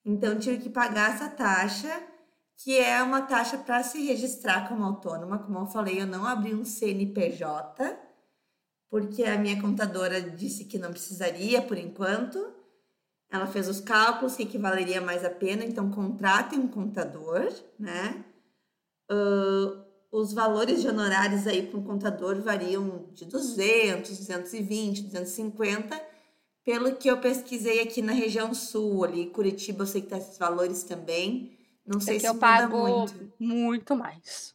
Então 0.04 0.36
tive 0.40 0.58
que 0.58 0.70
pagar 0.70 1.14
essa 1.14 1.28
taxa, 1.28 2.02
que 2.56 2.78
é 2.78 3.02
uma 3.02 3.22
taxa 3.22 3.58
para 3.58 3.82
se 3.82 4.04
registrar 4.04 4.68
como 4.68 4.84
autônoma. 4.84 5.38
Como 5.38 5.58
eu 5.58 5.66
falei, 5.66 6.00
eu 6.00 6.06
não 6.06 6.26
abri 6.26 6.54
um 6.54 6.64
CNPJ, 6.64 7.98
porque 8.88 9.24
a 9.24 9.36
minha 9.38 9.60
contadora 9.60 10.20
disse 10.20 10.64
que 10.64 10.78
não 10.78 10.90
precisaria 10.90 11.60
por 11.60 11.76
enquanto. 11.76 12.52
Ela 13.30 13.46
fez 13.46 13.68
os 13.68 13.80
cálculos 13.80 14.36
que, 14.36 14.58
valeria 14.58 15.00
mais 15.00 15.24
a 15.24 15.30
pena, 15.30 15.64
então 15.64 15.90
contratem 15.90 16.60
um 16.60 16.68
contador, 16.68 17.52
né? 17.78 18.24
Uh, 19.10 19.84
os 20.12 20.32
valores 20.32 20.80
de 20.80 20.86
honorários 20.88 21.44
aí 21.48 21.66
para 21.66 21.76
um 21.76 21.82
contador 21.82 22.40
variam 22.40 23.06
de 23.12 23.24
200, 23.24 24.16
220, 24.16 25.02
250. 25.02 26.00
Pelo 26.64 26.94
que 26.94 27.08
eu 27.08 27.20
pesquisei 27.20 27.80
aqui 27.80 28.00
na 28.00 28.12
região 28.12 28.54
sul, 28.54 29.02
ali 29.02 29.26
Curitiba, 29.26 29.82
eu 29.82 29.86
sei 29.88 30.02
que 30.02 30.08
tá 30.10 30.18
esses 30.18 30.38
valores 30.38 30.84
também. 30.84 31.58
Não 31.86 32.00
sei 32.00 32.16
é 32.16 32.20
se 32.20 32.26
eu 32.26 32.38
pago 32.38 32.78
muito. 32.78 33.32
muito 33.38 33.96
mais. 33.96 34.54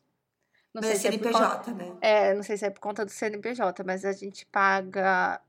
Não 0.73 0.81
mas 0.81 0.85
sei 0.85 0.95
é 0.95 1.11
CNPJ, 1.11 1.63
se 1.63 1.69
é 1.69 1.73
né? 1.73 1.97
É, 2.01 2.33
não 2.33 2.43
sei 2.43 2.57
se 2.57 2.65
é 2.65 2.69
por 2.69 2.79
conta 2.79 3.05
do 3.05 3.11
CNPJ, 3.11 3.83
mas 3.83 4.05
a 4.05 4.11
gente 4.11 4.45
paga 4.45 5.41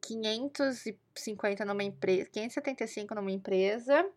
550 0.00 1.64
numa 1.64 1.82
empresa, 1.82 2.28
575 2.30 3.14
numa 3.14 3.30
empresa 3.30 4.10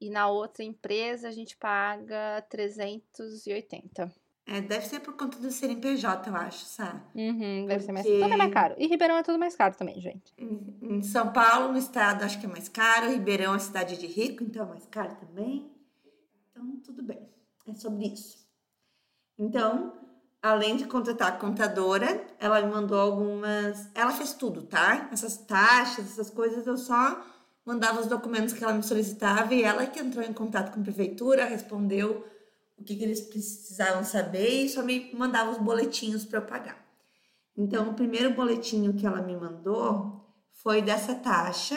E 0.00 0.10
na 0.10 0.28
outra 0.28 0.64
empresa 0.64 1.28
a 1.28 1.32
gente 1.32 1.56
paga 1.56 2.42
380. 2.48 4.12
É, 4.46 4.60
deve 4.60 4.86
ser 4.86 5.00
por 5.00 5.14
conta 5.16 5.38
do 5.38 5.50
CNPJ, 5.50 6.28
eu 6.28 6.34
acho, 6.34 6.64
sabe? 6.64 7.00
Uhum, 7.14 7.66
deve 7.66 7.84
ser 7.84 7.92
mais 7.92 8.04
caro. 8.04 8.20
Tudo 8.20 8.32
é 8.32 8.36
mais 8.36 8.52
caro. 8.52 8.74
E 8.78 8.86
Ribeirão 8.86 9.16
é 9.16 9.22
tudo 9.22 9.38
mais 9.38 9.54
caro 9.54 9.74
também, 9.76 10.00
gente. 10.00 10.34
Em 10.36 11.02
São 11.02 11.32
Paulo, 11.32 11.72
no 11.72 11.78
estado, 11.78 12.24
acho 12.24 12.40
que 12.40 12.46
é 12.46 12.48
mais 12.48 12.68
caro. 12.68 13.10
Ribeirão 13.10 13.54
é 13.54 13.58
cidade 13.58 13.96
de 13.96 14.06
rico, 14.06 14.42
então 14.42 14.64
é 14.64 14.68
mais 14.68 14.86
caro 14.86 15.14
também. 15.14 15.70
Então, 16.50 16.76
tudo 16.84 17.02
bem. 17.02 17.28
É 17.68 17.74
sobre 17.74 18.06
isso. 18.08 18.38
Então, 19.38 19.92
além 20.42 20.76
de 20.76 20.84
contratar 20.86 21.28
a 21.28 21.36
contadora, 21.36 22.26
ela 22.38 22.60
me 22.60 22.72
mandou 22.72 22.98
algumas. 22.98 23.88
Ela 23.94 24.10
fez 24.10 24.32
tudo, 24.32 24.62
tá? 24.62 25.08
Essas 25.12 25.36
taxas, 25.36 26.06
essas 26.06 26.30
coisas, 26.30 26.66
eu 26.66 26.76
só 26.76 27.22
mandava 27.64 28.00
os 28.00 28.06
documentos 28.06 28.52
que 28.52 28.64
ela 28.64 28.72
me 28.72 28.82
solicitava 28.82 29.54
e 29.54 29.62
ela 29.62 29.86
que 29.86 30.00
entrou 30.00 30.24
em 30.24 30.32
contato 30.32 30.72
com 30.72 30.80
a 30.80 30.82
prefeitura, 30.82 31.44
respondeu 31.44 32.24
o 32.80 32.84
que, 32.84 32.96
que 32.96 33.04
eles 33.04 33.20
precisavam 33.20 34.02
saber 34.02 34.64
e 34.64 34.68
só 34.68 34.82
me 34.82 35.12
mandava 35.14 35.50
os 35.50 35.58
boletinhos 35.58 36.24
para 36.24 36.38
eu 36.38 36.46
pagar. 36.46 36.82
Então, 37.56 37.90
o 37.90 37.94
primeiro 37.94 38.34
boletinho 38.34 38.94
que 38.94 39.06
ela 39.06 39.20
me 39.20 39.36
mandou 39.36 40.24
foi 40.50 40.80
dessa 40.80 41.14
taxa, 41.14 41.76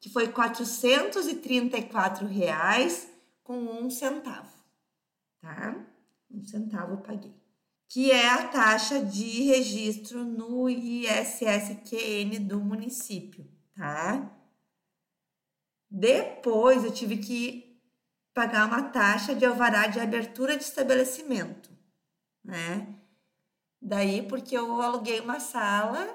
que 0.00 0.10
foi 0.10 0.28
434 0.28 2.26
reais 2.26 3.08
com 3.44 3.58
um 3.58 3.88
centavo, 3.88 4.50
tá? 5.40 5.86
Um 6.30 6.44
centavo 6.44 6.94
eu 6.94 6.98
paguei. 6.98 7.34
Que 7.88 8.10
é 8.10 8.28
a 8.28 8.48
taxa 8.48 9.00
de 9.04 9.42
registro 9.42 10.24
no 10.24 10.68
ISSQN 10.68 12.40
do 12.40 12.60
município, 12.60 13.46
tá? 13.74 14.36
Depois 15.88 16.84
eu 16.84 16.92
tive 16.92 17.18
que 17.18 17.69
pagar 18.34 18.66
uma 18.66 18.82
taxa 18.84 19.34
de 19.34 19.44
alvará 19.44 19.86
de 19.86 20.00
abertura 20.00 20.56
de 20.56 20.64
estabelecimento, 20.64 21.70
né? 22.44 22.86
Daí, 23.82 24.22
porque 24.22 24.56
eu 24.56 24.80
aluguei 24.80 25.20
uma 25.20 25.40
sala, 25.40 26.06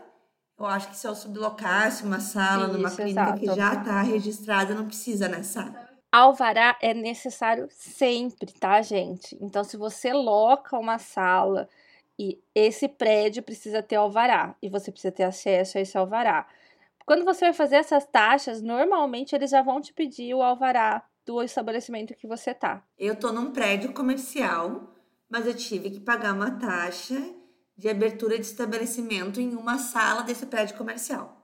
eu 0.57 0.65
acho 0.65 0.89
que 0.89 0.97
se 0.97 1.07
eu 1.07 1.15
sublocasse 1.15 2.03
uma 2.03 2.19
sala 2.19 2.65
Isso, 2.65 2.73
numa 2.73 2.91
clínica 2.91 3.21
exato. 3.21 3.39
que 3.39 3.45
já 3.47 3.73
está 3.73 4.01
registrada, 4.01 4.73
não 4.73 4.85
precisa 4.85 5.27
nessa. 5.27 5.73
Alvará 6.11 6.77
é 6.81 6.93
necessário 6.93 7.67
sempre, 7.71 8.53
tá, 8.53 8.81
gente? 8.81 9.37
Então, 9.41 9.63
se 9.63 9.75
você 9.75 10.13
loca 10.13 10.77
uma 10.77 10.97
sala 10.97 11.67
e 12.17 12.41
esse 12.53 12.87
prédio 12.87 13.43
precisa 13.43 13.83
ter 13.83 13.97
alvará 13.97 14.55
e 14.61 14.69
você 14.69 14.91
precisa 14.91 15.11
ter 15.11 15.23
acesso 15.23 15.77
a 15.77 15.81
esse 15.81 15.97
alvará. 15.97 16.47
Quando 17.05 17.25
você 17.25 17.45
vai 17.45 17.53
fazer 17.53 17.75
essas 17.75 18.05
taxas, 18.05 18.61
normalmente 18.61 19.35
eles 19.35 19.51
já 19.51 19.61
vão 19.61 19.81
te 19.81 19.93
pedir 19.93 20.33
o 20.33 20.41
alvará 20.41 21.03
do 21.25 21.41
estabelecimento 21.41 22.15
que 22.15 22.27
você 22.27 22.53
tá. 22.53 22.85
Eu 22.97 23.15
tô 23.15 23.31
num 23.31 23.51
prédio 23.51 23.93
comercial, 23.93 24.93
mas 25.29 25.47
eu 25.47 25.55
tive 25.55 25.89
que 25.89 25.99
pagar 25.99 26.33
uma 26.33 26.51
taxa 26.51 27.19
de 27.77 27.89
abertura 27.89 28.37
de 28.37 28.45
estabelecimento 28.45 29.41
em 29.41 29.55
uma 29.55 29.77
sala 29.77 30.21
desse 30.21 30.45
prédio 30.45 30.77
comercial. 30.77 31.41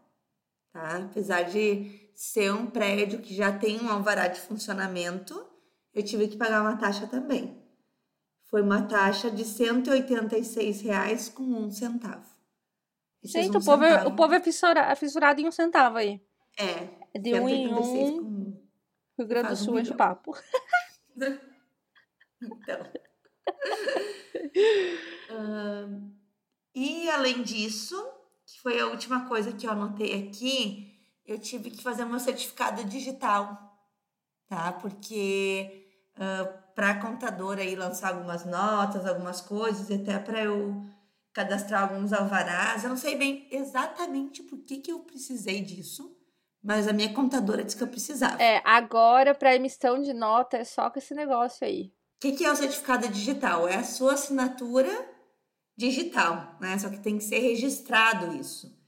Tá? 0.71 0.97
Apesar 0.97 1.41
de 1.43 2.09
ser 2.13 2.53
um 2.53 2.67
prédio 2.67 3.19
que 3.19 3.33
já 3.33 3.51
tem 3.51 3.81
um 3.81 3.89
alvará 3.89 4.27
de 4.27 4.39
funcionamento, 4.39 5.45
eu 5.93 6.03
tive 6.03 6.27
que 6.27 6.37
pagar 6.37 6.61
uma 6.61 6.77
taxa 6.77 7.07
também. 7.07 7.59
Foi 8.43 8.61
uma 8.61 8.83
taxa 8.83 9.31
de 9.31 9.43
R$ 9.43 9.49
186,00 9.49 11.33
com 11.33 11.43
um 11.43 11.71
centavo. 11.71 12.29
Gente, 13.23 13.55
um 13.55 13.59
o, 13.59 13.63
povo 13.63 13.83
é, 13.83 14.07
o 14.07 14.15
povo 14.15 14.33
é 14.33 14.39
fissurado, 14.39 14.91
é 14.91 14.95
fissurado 14.95 15.41
em 15.41 15.47
um 15.47 15.51
centavo 15.51 15.97
aí. 15.97 16.21
É. 16.57 17.01
É 17.13 17.19
de 17.19 17.33
um 17.33 17.49
em 17.49 17.73
um. 17.73 18.40
Rio 19.21 19.29
Grande 19.29 19.49
do 19.49 19.55
Sul 19.55 19.77
um 19.77 19.81
de 19.81 19.93
papo. 19.93 20.35
então. 22.41 22.81
uh, 25.29 26.11
e 26.73 27.09
além 27.09 27.43
disso, 27.43 27.95
que 28.45 28.59
foi 28.59 28.79
a 28.79 28.87
última 28.87 29.27
coisa 29.27 29.51
que 29.51 29.67
eu 29.67 29.71
anotei 29.71 30.27
aqui, 30.27 30.91
eu 31.25 31.37
tive 31.39 31.71
que 31.71 31.83
fazer 31.83 32.05
meu 32.05 32.19
certificado 32.19 32.83
digital, 32.85 33.77
tá? 34.47 34.73
Porque 34.73 35.85
uh, 36.15 36.61
para 36.73 36.91
a 36.91 36.99
contadora 36.99 37.61
aí 37.61 37.75
lançar 37.75 38.09
algumas 38.13 38.45
notas, 38.45 39.05
algumas 39.05 39.41
coisas, 39.41 39.89
e 39.89 39.93
até 39.95 40.17
para 40.17 40.43
eu 40.43 40.85
cadastrar 41.33 41.83
alguns 41.83 42.11
alvarás, 42.11 42.83
eu 42.83 42.89
não 42.89 42.97
sei 42.97 43.15
bem 43.15 43.47
exatamente 43.51 44.43
por 44.43 44.59
que, 44.59 44.77
que 44.77 44.91
eu 44.91 44.99
precisei 44.99 45.61
disso, 45.61 46.17
mas 46.63 46.87
a 46.87 46.93
minha 46.93 47.13
contadora 47.13 47.63
disse 47.63 47.75
que 47.75 47.83
eu 47.83 47.87
precisava. 47.87 48.41
É, 48.41 48.61
agora 48.63 49.33
para 49.33 49.55
emissão 49.55 50.01
de 50.01 50.13
nota 50.13 50.57
é 50.57 50.63
só 50.63 50.89
com 50.89 50.99
esse 50.99 51.13
negócio 51.13 51.65
aí. 51.65 51.91
O 52.17 52.21
que, 52.21 52.33
que 52.33 52.45
é 52.45 52.51
o 52.51 52.55
certificado 52.55 53.07
digital? 53.07 53.67
É 53.67 53.75
a 53.75 53.83
sua 53.83 54.13
assinatura 54.13 54.89
digital, 55.75 56.55
né? 56.61 56.77
Só 56.77 56.89
que 56.89 56.99
tem 56.99 57.17
que 57.17 57.23
ser 57.23 57.39
registrado 57.39 58.35
isso. 58.35 58.79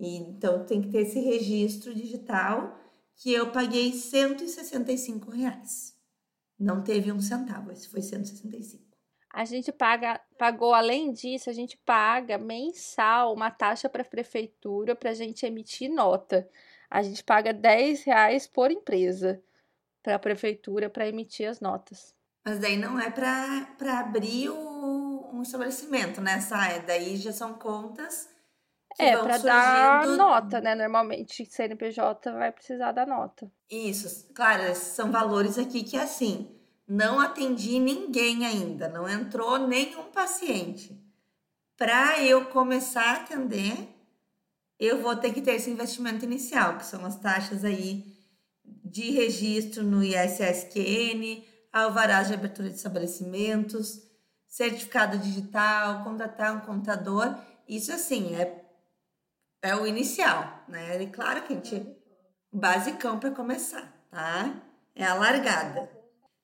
E, 0.00 0.16
então 0.16 0.64
tem 0.64 0.82
que 0.82 0.88
ter 0.88 1.02
esse 1.02 1.20
registro 1.20 1.94
digital 1.94 2.76
que 3.16 3.32
eu 3.32 3.52
paguei 3.52 3.92
165 3.92 5.30
reais. 5.30 5.94
Não 6.58 6.82
teve 6.82 7.12
um 7.12 7.20
centavo, 7.20 7.70
esse 7.70 7.88
foi 7.88 8.02
165. 8.02 8.82
A 9.32 9.44
gente 9.44 9.72
paga, 9.72 10.20
pagou, 10.38 10.72
além 10.72 11.12
disso, 11.12 11.50
a 11.50 11.52
gente 11.52 11.76
paga 11.78 12.38
mensal 12.38 13.34
uma 13.34 13.50
taxa 13.50 13.88
para 13.88 14.02
a 14.02 14.04
prefeitura 14.04 14.94
para 14.94 15.10
a 15.10 15.14
gente 15.14 15.44
emitir 15.44 15.90
nota 15.90 16.48
a 16.94 17.02
gente 17.02 17.24
paga 17.24 17.52
10 17.52 18.04
reais 18.04 18.46
por 18.46 18.70
empresa 18.70 19.42
para 20.00 20.14
a 20.14 20.18
prefeitura 20.18 20.88
para 20.88 21.08
emitir 21.08 21.48
as 21.48 21.58
notas. 21.58 22.14
Mas 22.44 22.60
daí 22.60 22.76
não 22.76 23.00
é 23.00 23.10
para 23.10 23.98
abrir 23.98 24.50
o, 24.50 25.30
um 25.32 25.42
estabelecimento, 25.42 26.20
né, 26.20 26.40
Sai? 26.40 26.82
Daí 26.86 27.16
já 27.16 27.32
são 27.32 27.54
contas. 27.54 28.28
é, 28.96 29.16
para 29.16 29.38
dar 29.38 30.06
nota, 30.06 30.60
né? 30.60 30.76
Normalmente, 30.76 31.44
CNPJ 31.44 32.30
vai 32.30 32.52
precisar 32.52 32.92
da 32.92 33.04
nota. 33.04 33.50
Isso, 33.68 34.32
claro, 34.32 34.72
são 34.76 35.10
valores 35.10 35.58
aqui 35.58 35.82
que 35.82 35.96
assim, 35.96 36.48
não 36.86 37.18
atendi 37.18 37.80
ninguém 37.80 38.46
ainda, 38.46 38.88
não 38.88 39.08
entrou 39.08 39.58
nenhum 39.58 40.12
paciente. 40.12 40.96
Para 41.76 42.22
eu 42.22 42.44
começar 42.44 43.02
a 43.02 43.16
atender, 43.16 43.93
eu 44.84 45.00
vou 45.00 45.16
ter 45.16 45.32
que 45.32 45.42
ter 45.42 45.52
esse 45.52 45.70
investimento 45.70 46.24
inicial, 46.24 46.78
que 46.78 46.86
são 46.86 47.04
as 47.04 47.16
taxas 47.16 47.64
aí 47.64 48.04
de 48.64 49.10
registro 49.10 49.82
no 49.82 50.02
ISSQN, 50.02 51.44
alvarás 51.72 52.28
de 52.28 52.34
abertura 52.34 52.68
de 52.68 52.76
estabelecimentos, 52.76 54.00
certificado 54.46 55.18
digital, 55.18 56.04
contratar 56.04 56.54
um 56.56 56.60
contador. 56.60 57.36
Isso, 57.68 57.92
assim, 57.92 58.34
é, 58.36 58.64
é 59.62 59.74
o 59.74 59.86
inicial, 59.86 60.64
né? 60.68 61.02
E 61.02 61.06
claro 61.08 61.42
que 61.42 61.52
a 61.52 61.56
gente... 61.56 62.04
Basicão 62.52 63.18
para 63.18 63.32
começar, 63.32 63.92
tá? 64.12 64.62
É 64.94 65.04
a 65.04 65.14
largada. 65.14 65.90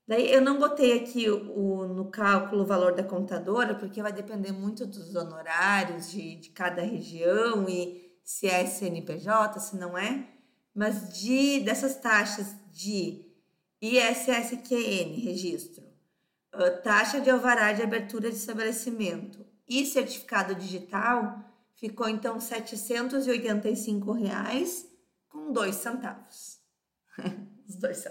Daí 0.09 0.29
eu 0.29 0.40
não 0.40 0.59
botei 0.59 0.98
aqui 0.98 1.31
o, 1.31 1.53
o, 1.57 1.87
no 1.87 2.11
cálculo 2.11 2.64
o 2.64 2.66
valor 2.66 2.96
da 2.96 3.05
contadora, 3.05 3.76
porque 3.76 4.03
vai 4.03 4.12
depender 4.12 4.50
muito 4.50 4.85
dos 4.85 5.14
honorários 5.14 6.11
de, 6.11 6.35
de 6.35 6.50
cada 6.50 6.83
região 6.83 7.68
e 7.68 8.09
se 8.24 8.46
é 8.46 8.66
CNPJ, 8.66 9.61
se 9.61 9.76
não 9.76 9.96
é, 9.96 10.26
mas 10.74 11.18
de 11.18 11.61
dessas 11.61 11.96
taxas 11.96 12.54
de 12.72 13.24
ISSQN, 13.80 15.20
registro, 15.20 15.85
taxa 16.83 17.20
de 17.20 17.30
alvará 17.30 17.72
de 17.72 17.83
abertura 17.83 18.30
de 18.30 18.37
estabelecimento 18.37 19.44
e 19.68 19.87
certificado 19.87 20.54
digital, 20.54 21.38
ficou 21.74 22.09
então 22.09 22.40
785 22.40 24.12
reais 24.12 24.87
com 25.28 25.52
dois 25.52 25.76
centavos. 25.76 26.59
Os 27.68 27.76
dois. 27.76 28.04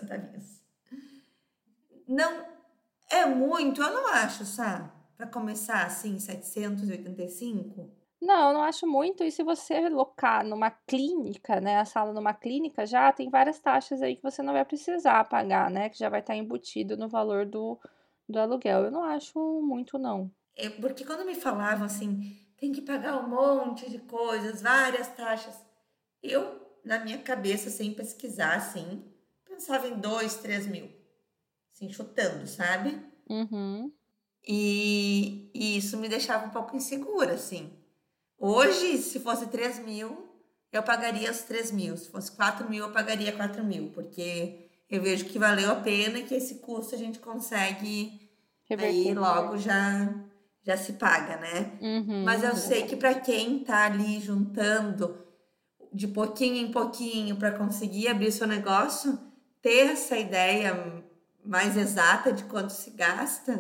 Não 2.08 2.45
é 3.10 3.26
muito, 3.26 3.82
eu 3.82 3.93
não 3.93 4.08
acho, 4.08 4.45
sabe? 4.45 4.89
Para 5.17 5.28
começar 5.28 5.86
assim, 5.86 6.17
785. 6.17 7.98
Não, 8.21 8.53
não 8.53 8.63
acho 8.63 8.86
muito. 8.86 9.23
E 9.23 9.32
se 9.32 9.43
você 9.43 9.88
locar 9.88 10.43
numa 10.45 10.69
clínica, 10.69 11.62
né, 11.62 11.77
a 11.77 11.86
sala 11.86 12.13
numa 12.13 12.34
clínica, 12.34 12.86
já 12.86 13.12
tem 13.13 13.29
várias 13.29 13.60
taxas 13.60 14.01
aí 14.01 14.15
que 14.15 14.23
você 14.23 14.41
não 14.41 14.53
vai 14.53 14.65
precisar 14.65 15.23
pagar, 15.23 15.69
né, 15.69 15.89
que 15.89 15.97
já 15.97 16.10
vai 16.10 16.19
estar 16.19 16.36
embutido 16.36 16.97
no 16.97 17.08
valor 17.08 17.45
do, 17.45 17.79
do 18.27 18.38
aluguel. 18.38 18.86
Eu 18.86 18.91
não 18.91 19.03
acho 19.03 19.39
muito, 19.62 19.97
não. 19.97 20.29
É 20.55 20.69
porque 20.69 21.05
quando 21.05 21.25
me 21.25 21.36
falavam 21.36 21.86
assim, 21.86 22.38
tem 22.58 22.73
que 22.73 22.82
pagar 22.82 23.17
um 23.17 23.29
monte 23.29 23.89
de 23.89 23.99
coisas, 23.99 24.62
várias 24.62 25.08
taxas, 25.08 25.55
eu, 26.21 26.60
na 26.84 26.99
minha 26.99 27.19
cabeça, 27.19 27.69
sem 27.69 27.93
pesquisar, 27.93 28.55
assim, 28.55 29.05
pensava 29.45 29.88
em 29.88 29.97
dois, 29.97 30.36
três 30.36 30.67
mil. 30.67 30.89
Assim, 31.73 31.89
chutando, 31.89 32.45
sabe? 32.45 32.99
Uhum. 33.29 33.89
E, 34.45 35.49
e 35.53 35.77
isso 35.77 35.95
me 35.97 36.10
deixava 36.10 36.47
um 36.47 36.49
pouco 36.49 36.75
insegura, 36.75 37.34
assim. 37.36 37.79
Hoje, 38.39 38.97
se 38.97 39.19
fosse 39.19 39.47
3 39.47 39.80
mil, 39.80 40.30
eu 40.71 40.82
pagaria 40.82 41.30
os 41.30 41.41
3 41.41 41.71
mil. 41.71 41.97
Se 41.97 42.10
fosse 42.10 42.32
4 42.32 42.69
mil, 42.69 42.86
eu 42.86 42.91
pagaria 42.91 43.32
4 43.32 43.63
mil, 43.63 43.91
porque 43.93 44.69
eu 44.89 45.02
vejo 45.02 45.25
que 45.25 45.38
valeu 45.38 45.71
a 45.71 45.75
pena 45.75 46.19
e 46.19 46.23
que 46.23 46.36
esse 46.36 46.56
custo 46.56 46.95
a 46.95 46.97
gente 46.97 47.19
consegue 47.19 48.30
aí 48.69 49.13
logo 49.13 49.58
já 49.58 50.13
já 50.62 50.78
se 50.78 50.93
paga, 50.93 51.38
né? 51.38 51.71
Uhum. 51.82 52.23
Mas 52.23 52.43
eu 52.43 52.56
sei 52.56 52.84
que 52.84 52.95
para 52.95 53.15
quem 53.15 53.60
tá 53.60 53.86
ali 53.86 54.19
juntando 54.19 55.17
de 55.91 56.08
pouquinho 56.08 56.58
em 56.58 56.71
pouquinho 56.71 57.38
para 57.38 57.52
conseguir 57.52 58.08
abrir 58.08 58.32
seu 58.32 58.45
negócio, 58.45 59.17
ter 59.62 59.88
essa 59.88 60.17
ideia 60.17 61.04
mais 61.43 61.75
exata 61.75 62.32
de 62.32 62.43
quanto 62.43 62.71
se 62.71 62.91
gasta 62.91 63.54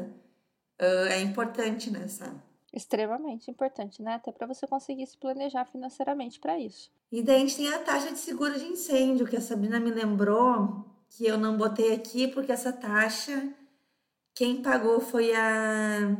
uh, 0.79 1.07
é 1.09 1.21
importante 1.21 1.89
nessa. 1.89 2.31
Extremamente 2.79 3.51
importante, 3.51 4.01
né? 4.01 4.13
Até 4.13 4.31
para 4.31 4.47
você 4.47 4.65
conseguir 4.65 5.05
se 5.05 5.17
planejar 5.17 5.65
financeiramente 5.65 6.39
para 6.39 6.57
isso. 6.57 6.89
E 7.11 7.21
daí 7.21 7.35
a 7.35 7.39
gente 7.39 7.57
tem 7.57 7.67
a 7.67 7.79
taxa 7.79 8.09
de 8.09 8.19
seguro 8.19 8.57
de 8.57 8.65
incêndio, 8.65 9.27
que 9.27 9.35
a 9.35 9.41
Sabrina 9.41 9.81
me 9.81 9.91
lembrou 9.91 10.85
que 11.09 11.25
eu 11.25 11.37
não 11.37 11.57
botei 11.57 11.93
aqui, 11.93 12.29
porque 12.29 12.53
essa 12.53 12.71
taxa, 12.71 13.53
quem 14.33 14.61
pagou 14.61 15.01
foi 15.01 15.35
a 15.35 16.15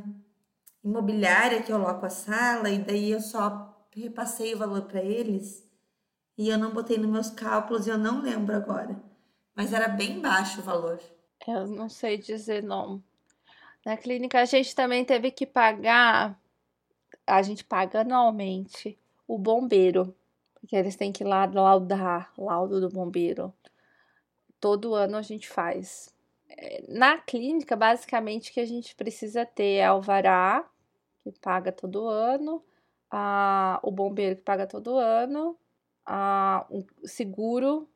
imobiliária 0.84 1.63
que 1.63 1.72
eu 1.72 1.78
loco 1.78 2.06
a 2.06 2.10
sala, 2.10 2.69
e 2.69 2.80
daí 2.80 3.12
eu 3.12 3.22
só 3.22 3.88
repassei 3.95 4.54
o 4.54 4.58
valor 4.58 4.82
para 4.82 5.02
eles. 5.02 5.65
E 6.38 6.50
eu 6.50 6.58
não 6.58 6.72
botei 6.72 6.98
nos 6.98 7.10
meus 7.10 7.30
cálculos 7.30 7.88
e 7.88 7.89
eu 7.89 7.98
não 7.98 8.22
lembro 8.22 8.54
agora. 8.54 9.02
Mas 9.56 9.72
era 9.72 9.88
bem 9.88 10.19
baixo 10.19 10.60
o 10.60 10.63
valor. 10.63 11.00
Eu 11.48 11.65
não 11.67 11.88
sei 11.88 12.17
dizer 12.17 12.62
não. 12.62 13.02
Na 13.86 13.95
clínica 13.95 14.41
a 14.41 14.45
gente 14.45 14.76
também 14.76 15.06
teve 15.06 15.32
que 15.32 15.45
pagar, 15.45 16.38
a 17.30 17.42
gente 17.42 17.63
paga 17.63 18.02
anualmente 18.02 18.98
o 19.28 19.38
bombeiro, 19.38 20.15
porque 20.56 20.76
eles 20.76 20.96
têm 20.96 21.12
que 21.12 21.24
lá 21.24 21.46
laudar, 21.46 22.34
laudo 22.38 22.82
do 22.82 22.89
bombeiro. 22.89 23.54
Todo 24.60 24.96
ano 24.96 25.18
a 25.18 25.22
gente 25.22 25.48
faz. 25.48 26.13
É, 26.50 26.84
na 26.88 27.18
clínica, 27.18 27.76
basicamente, 27.76 28.52
que 28.52 28.60
a 28.60 28.65
gente 28.65 28.96
precisa 28.96 29.46
ter 29.46 29.76
é 29.76 29.86
alvará, 29.86 30.68
que 31.24 31.32
paga 31.39 31.72
todo 31.72 32.08
ano, 32.08 32.63
a, 33.10 33.80
o 33.84 33.92
bombeiro 33.92 34.36
que 34.36 34.42
paga 34.42 34.68
todo 34.68 34.98
ano, 34.98 35.56
a, 36.06 36.65
o 36.70 36.84
seguro, 37.08 37.88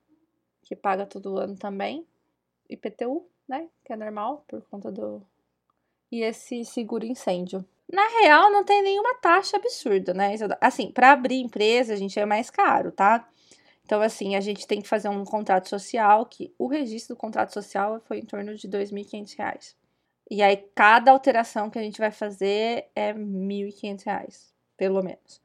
que 0.62 0.76
paga 0.76 1.06
todo 1.06 1.38
ano 1.38 1.56
também, 1.58 2.08
IPTU, 2.70 3.28
né? 3.48 3.70
Que 3.84 3.94
é 3.94 3.96
normal 3.96 4.46
por 4.48 4.62
conta 4.70 4.92
do. 4.92 5.22
E 6.12 6.22
esse 6.22 6.64
seguro 6.64 7.06
incêndio. 7.06 7.66
Na 7.92 8.08
real, 8.20 8.52
não 8.52 8.64
tem 8.64 8.82
nenhuma 8.82 9.16
taxa 9.16 9.58
absurda, 9.58 10.14
né? 10.14 10.34
Assim, 10.62 10.92
para 10.92 11.12
abrir 11.12 11.40
empresa, 11.42 11.94
a 11.94 11.96
gente 11.96 12.20
é 12.20 12.26
mais 12.26 12.50
caro, 12.50 12.92
tá? 12.92 13.28
Então, 13.86 14.02
assim, 14.02 14.36
a 14.36 14.42
gente 14.42 14.66
tem 14.66 14.82
que 14.82 14.88
fazer 14.88 15.10
um 15.10 15.24
contrato 15.26 15.70
social, 15.70 16.26
que 16.26 16.54
o 16.58 16.68
registro 16.68 17.16
do 17.16 17.20
contrato 17.20 17.54
social 17.54 18.00
foi 18.08 18.20
em 18.20 18.26
torno 18.26 18.56
de 18.56 18.68
R$ 18.68 18.74
2.500. 18.74 19.76
E 20.32 20.42
aí, 20.42 20.58
cada 20.74 21.12
alteração 21.12 21.70
que 21.70 21.78
a 21.78 21.84
gente 21.84 22.00
vai 22.00 22.12
fazer 22.12 22.88
é 22.96 23.12
R$ 23.12 23.20
1.500, 23.20 24.54
pelo 24.78 25.04
menos. 25.04 25.42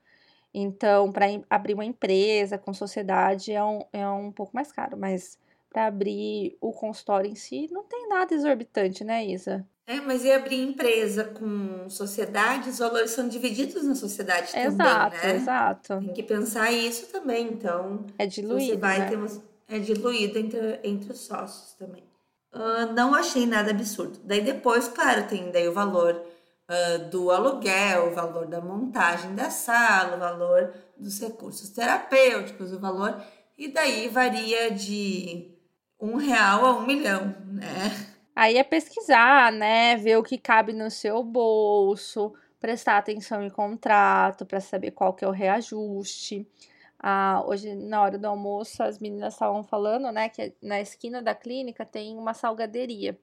Então, 0.54 1.12
para 1.12 1.26
abrir 1.50 1.74
uma 1.74 1.84
empresa 1.84 2.58
com 2.58 2.72
sociedade 2.72 3.52
é 3.52 3.62
um, 3.62 3.80
é 3.92 4.08
um 4.08 4.32
pouco 4.32 4.54
mais 4.54 4.72
caro, 4.72 4.96
mas 4.96 5.38
para 5.70 5.86
abrir 5.86 6.56
o 6.60 6.72
consultório 6.72 7.30
em 7.30 7.34
si 7.34 7.68
não 7.70 7.84
tem 7.84 8.08
nada 8.08 8.34
exorbitante, 8.34 9.04
né, 9.04 9.24
Isa? 9.26 9.66
É, 9.88 10.02
mas 10.02 10.22
e 10.22 10.30
abrir 10.30 10.60
empresa 10.60 11.24
com 11.24 11.88
sociedade, 11.88 12.68
os 12.68 12.78
valores 12.78 13.10
são 13.12 13.26
divididos 13.26 13.84
na 13.84 13.94
sociedade 13.94 14.52
exato, 14.54 15.16
também, 15.16 15.32
né? 15.32 15.36
Exato, 15.36 15.98
Tem 16.00 16.12
que 16.12 16.22
pensar 16.22 16.70
isso 16.70 17.06
também, 17.06 17.48
então. 17.48 18.04
É 18.18 18.26
diluído, 18.26 18.72
você 18.72 18.76
vai 18.76 18.98
né? 18.98 19.08
ter 19.08 19.40
é 19.66 19.78
diluído 19.78 20.38
entre, 20.38 20.78
entre 20.84 21.10
os 21.10 21.20
sócios 21.20 21.72
também. 21.72 22.04
Uh, 22.52 22.92
não 22.94 23.14
achei 23.14 23.46
nada 23.46 23.70
absurdo. 23.70 24.20
Daí 24.24 24.42
depois, 24.42 24.88
claro, 24.88 25.26
tem 25.26 25.50
daí 25.50 25.66
o 25.66 25.72
valor 25.72 26.20
uh, 26.68 27.08
do 27.08 27.30
aluguel, 27.30 28.08
o 28.08 28.14
valor 28.14 28.46
da 28.46 28.60
montagem 28.60 29.34
da 29.34 29.48
sala, 29.48 30.16
o 30.16 30.20
valor 30.20 30.70
dos 30.98 31.18
recursos 31.18 31.70
terapêuticos, 31.70 32.74
o 32.74 32.78
valor... 32.78 33.16
E 33.56 33.68
daí 33.68 34.06
varia 34.08 34.70
de 34.70 35.50
um 35.98 36.16
real 36.16 36.64
a 36.66 36.76
um 36.76 36.86
milhão, 36.86 37.34
né? 37.46 37.90
Aí 38.38 38.56
é 38.56 38.62
pesquisar, 38.62 39.50
né? 39.50 39.96
Ver 39.96 40.16
o 40.16 40.22
que 40.22 40.38
cabe 40.38 40.72
no 40.72 40.92
seu 40.92 41.24
bolso, 41.24 42.32
prestar 42.60 42.96
atenção 42.98 43.42
em 43.42 43.50
contrato 43.50 44.46
para 44.46 44.60
saber 44.60 44.92
qual 44.92 45.12
que 45.12 45.24
é 45.24 45.28
o 45.28 45.32
reajuste. 45.32 46.46
Ah, 47.00 47.42
hoje, 47.44 47.74
na 47.74 48.00
hora 48.00 48.16
do 48.16 48.26
almoço, 48.26 48.80
as 48.80 49.00
meninas 49.00 49.34
estavam 49.34 49.64
falando, 49.64 50.12
né, 50.12 50.28
que 50.28 50.54
na 50.62 50.80
esquina 50.80 51.20
da 51.20 51.34
clínica 51.34 51.84
tem 51.84 52.16
uma 52.16 52.32
salgaderia. 52.32 53.18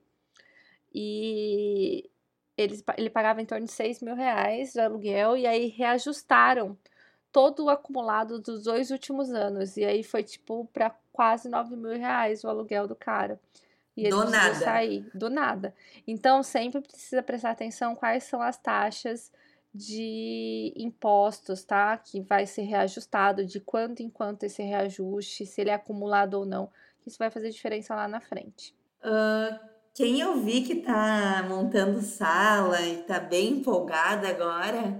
E 0.93 2.09
eles, 2.57 2.83
ele 2.97 3.09
pagava 3.09 3.41
em 3.41 3.45
torno 3.45 3.65
de 3.65 3.71
6 3.71 4.01
mil 4.01 4.15
reais 4.15 4.73
de 4.73 4.81
aluguel 4.81 5.37
e 5.37 5.47
aí 5.47 5.67
reajustaram 5.67 6.77
todo 7.31 7.65
o 7.65 7.69
acumulado 7.69 8.39
dos 8.39 8.63
dois 8.65 8.91
últimos 8.91 9.31
anos. 9.33 9.77
E 9.77 9.85
aí 9.85 10.03
foi, 10.03 10.23
tipo, 10.23 10.65
para 10.73 10.93
quase 11.13 11.49
9 11.49 11.75
mil 11.77 11.97
reais 11.97 12.43
o 12.43 12.49
aluguel 12.49 12.87
do 12.87 12.95
cara. 12.95 13.39
E 13.95 14.09
Do 14.09 14.25
nada. 14.25 14.55
sair, 14.55 15.09
do 15.13 15.29
nada. 15.29 15.73
Então, 16.05 16.43
sempre 16.43 16.81
precisa 16.81 17.23
prestar 17.23 17.51
atenção 17.51 17.95
quais 17.95 18.25
são 18.25 18.41
as 18.41 18.57
taxas 18.57 19.31
de 19.73 20.73
impostos, 20.75 21.63
tá? 21.63 21.97
Que 21.97 22.21
vai 22.21 22.45
ser 22.45 22.63
reajustado, 22.63 23.45
de 23.45 23.59
quanto 23.59 24.01
em 24.01 24.09
quanto 24.09 24.43
esse 24.43 24.63
reajuste, 24.63 25.45
se 25.45 25.61
ele 25.61 25.69
é 25.69 25.73
acumulado 25.73 26.35
ou 26.35 26.45
não. 26.45 26.69
Isso 27.05 27.17
vai 27.17 27.29
fazer 27.29 27.49
diferença 27.49 27.93
lá 27.93 28.07
na 28.07 28.19
frente. 28.19 28.73
Uh, 29.03 29.59
quem 29.93 30.19
eu 30.19 30.41
vi 30.41 30.61
que 30.61 30.75
tá 30.77 31.45
montando 31.47 32.01
sala 32.01 32.81
e 32.81 33.03
tá 33.03 33.19
bem 33.19 33.59
empolgada 33.59 34.27
agora 34.29 34.99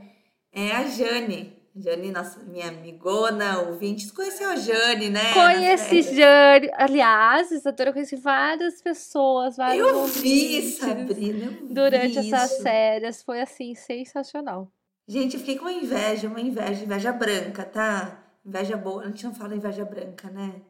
é 0.52 0.72
a 0.72 0.86
Jane. 0.86 1.55
Jane, 1.78 2.10
nossa, 2.10 2.40
minha 2.44 2.70
amigona, 2.70 3.60
ouvinte. 3.64 4.12
Conheceu 4.14 4.50
a 4.50 4.56
Jane, 4.56 5.10
né? 5.10 5.34
Conheci? 5.34 6.04
Jane. 6.04 6.70
Aliás, 6.74 7.52
Isadora, 7.52 7.90
eu 7.90 7.94
conheci 7.94 8.16
várias 8.16 8.82
pessoas, 8.82 9.58
vários 9.58 9.86
Eu 9.86 10.06
vi, 10.06 10.72
Sabrina. 10.72 11.46
eu 11.60 11.68
Durante 11.68 12.22
vi 12.22 12.34
essas 12.34 12.52
isso. 12.54 12.64
férias. 12.64 13.22
Foi, 13.24 13.42
assim, 13.42 13.76
sensacional. 13.76 14.72
Gente, 15.06 15.34
eu 15.34 15.40
fiquei 15.42 15.58
com 15.58 15.70
inveja, 15.70 16.30
uma 16.30 16.40
inveja, 16.40 16.84
inveja 16.86 17.12
branca, 17.12 17.66
tá? 17.66 18.24
Inveja 18.46 18.78
boa, 18.78 19.04
a 19.04 19.08
gente 19.08 19.26
não 19.26 19.36
fala 19.36 19.56
inveja 19.56 19.84
branca, 19.84 20.30
né? 20.30 20.62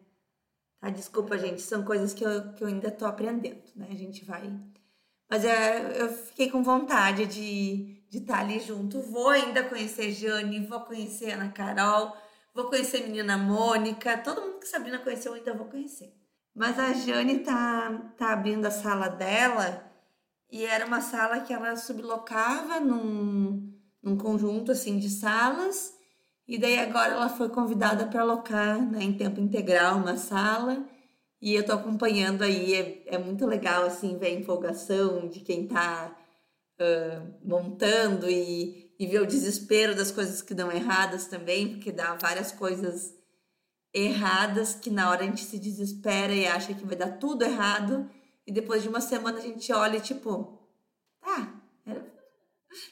Tá, 0.82 0.90
desculpa, 0.90 1.38
gente, 1.38 1.62
são 1.62 1.84
coisas 1.84 2.14
que 2.16 2.24
eu, 2.26 2.52
que 2.54 2.64
eu 2.64 2.68
ainda 2.68 2.90
tô 2.90 3.06
aprendendo, 3.06 3.62
né? 3.76 3.88
A 3.92 3.96
gente 3.96 4.26
vai. 4.26 4.52
Mas 5.30 5.46
é, 5.46 6.02
eu 6.02 6.10
fiquei 6.10 6.50
com 6.50 6.64
vontade 6.64 7.26
de 7.28 7.95
de 8.10 8.20
estar 8.20 8.40
ali 8.40 8.60
junto. 8.60 9.02
Vou 9.02 9.30
ainda 9.30 9.64
conhecer 9.64 10.12
Jane, 10.12 10.66
vou 10.66 10.82
conhecer 10.82 11.32
Ana 11.32 11.50
Carol, 11.50 12.16
vou 12.54 12.66
conhecer 12.66 13.04
a 13.04 13.08
menina 13.08 13.38
Mônica, 13.38 14.18
todo 14.18 14.42
mundo 14.42 14.60
que 14.60 14.68
Sabrina 14.68 15.00
conheceu 15.00 15.32
eu 15.32 15.38
ainda 15.38 15.54
vou 15.54 15.68
conhecer. 15.68 16.14
Mas 16.54 16.80
a 16.80 16.94
Jane 16.94 17.40
tá, 17.40 18.14
tá 18.18 18.32
abrindo 18.32 18.66
a 18.66 18.72
sala 18.72 19.10
dela 19.10 19.92
e 20.50 20.64
era 20.64 20.86
uma 20.86 21.02
sala 21.02 21.42
que 21.42 21.54
ela 21.54 21.76
sublocava 21.76 22.80
num, 22.80 23.74
num 24.02 24.18
conjunto 24.18 24.72
assim 24.72 24.98
de 24.98 25.10
salas 25.10 25.94
e 26.48 26.58
daí 26.58 26.80
agora 26.80 27.14
ela 27.14 27.28
foi 27.28 27.50
convidada 27.50 28.06
para 28.08 28.22
alocar 28.22 28.80
né, 28.80 29.04
em 29.04 29.14
tempo 29.14 29.42
integral 29.42 29.98
uma 29.98 30.16
sala 30.16 30.88
e 31.42 31.54
eu 31.54 31.66
tô 31.66 31.74
acompanhando 31.74 32.44
aí, 32.44 32.74
é, 32.74 33.04
é 33.16 33.18
muito 33.18 33.46
legal 33.46 33.84
assim 33.84 34.18
ver 34.18 34.28
a 34.28 34.40
empolgação 34.40 35.28
de 35.28 35.42
quem 35.42 35.68
tá 35.68 36.16
uh, 36.80 37.34
montando 37.44 38.30
e, 38.30 38.94
e 38.98 39.08
ver 39.08 39.22
o 39.22 39.28
desespero 39.28 39.96
das 39.96 40.12
coisas 40.12 40.42
que 40.42 40.54
dão 40.54 40.72
erradas 40.72 41.28
também, 41.28 41.70
porque 41.70 41.92
dá 41.92 42.16
várias 42.16 42.52
coisas 42.52 43.14
erradas 43.94 44.76
que 44.76 44.90
na 44.90 45.10
hora 45.10 45.24
a 45.24 45.26
gente 45.26 45.44
se 45.44 45.58
desespera 45.58 46.34
e 46.34 46.46
acha 46.46 46.74
que 46.74 46.86
vai 46.86 46.96
dar 46.96 47.18
tudo 47.18 47.44
errado 47.44 48.10
e 48.46 48.52
depois 48.52 48.84
de 48.84 48.90
uma 48.90 49.02
semana 49.02 49.40
a 49.40 49.42
gente 49.42 49.72
olha 49.72 49.98
e 49.98 50.02
tipo, 50.02 50.60
tá, 51.22 51.62
era, 51.86 52.06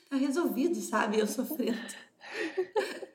tá 0.09 0.15
resolvido, 0.15 0.75
sabe? 0.75 1.19
Eu 1.19 1.27
sofrendo. 1.27 1.77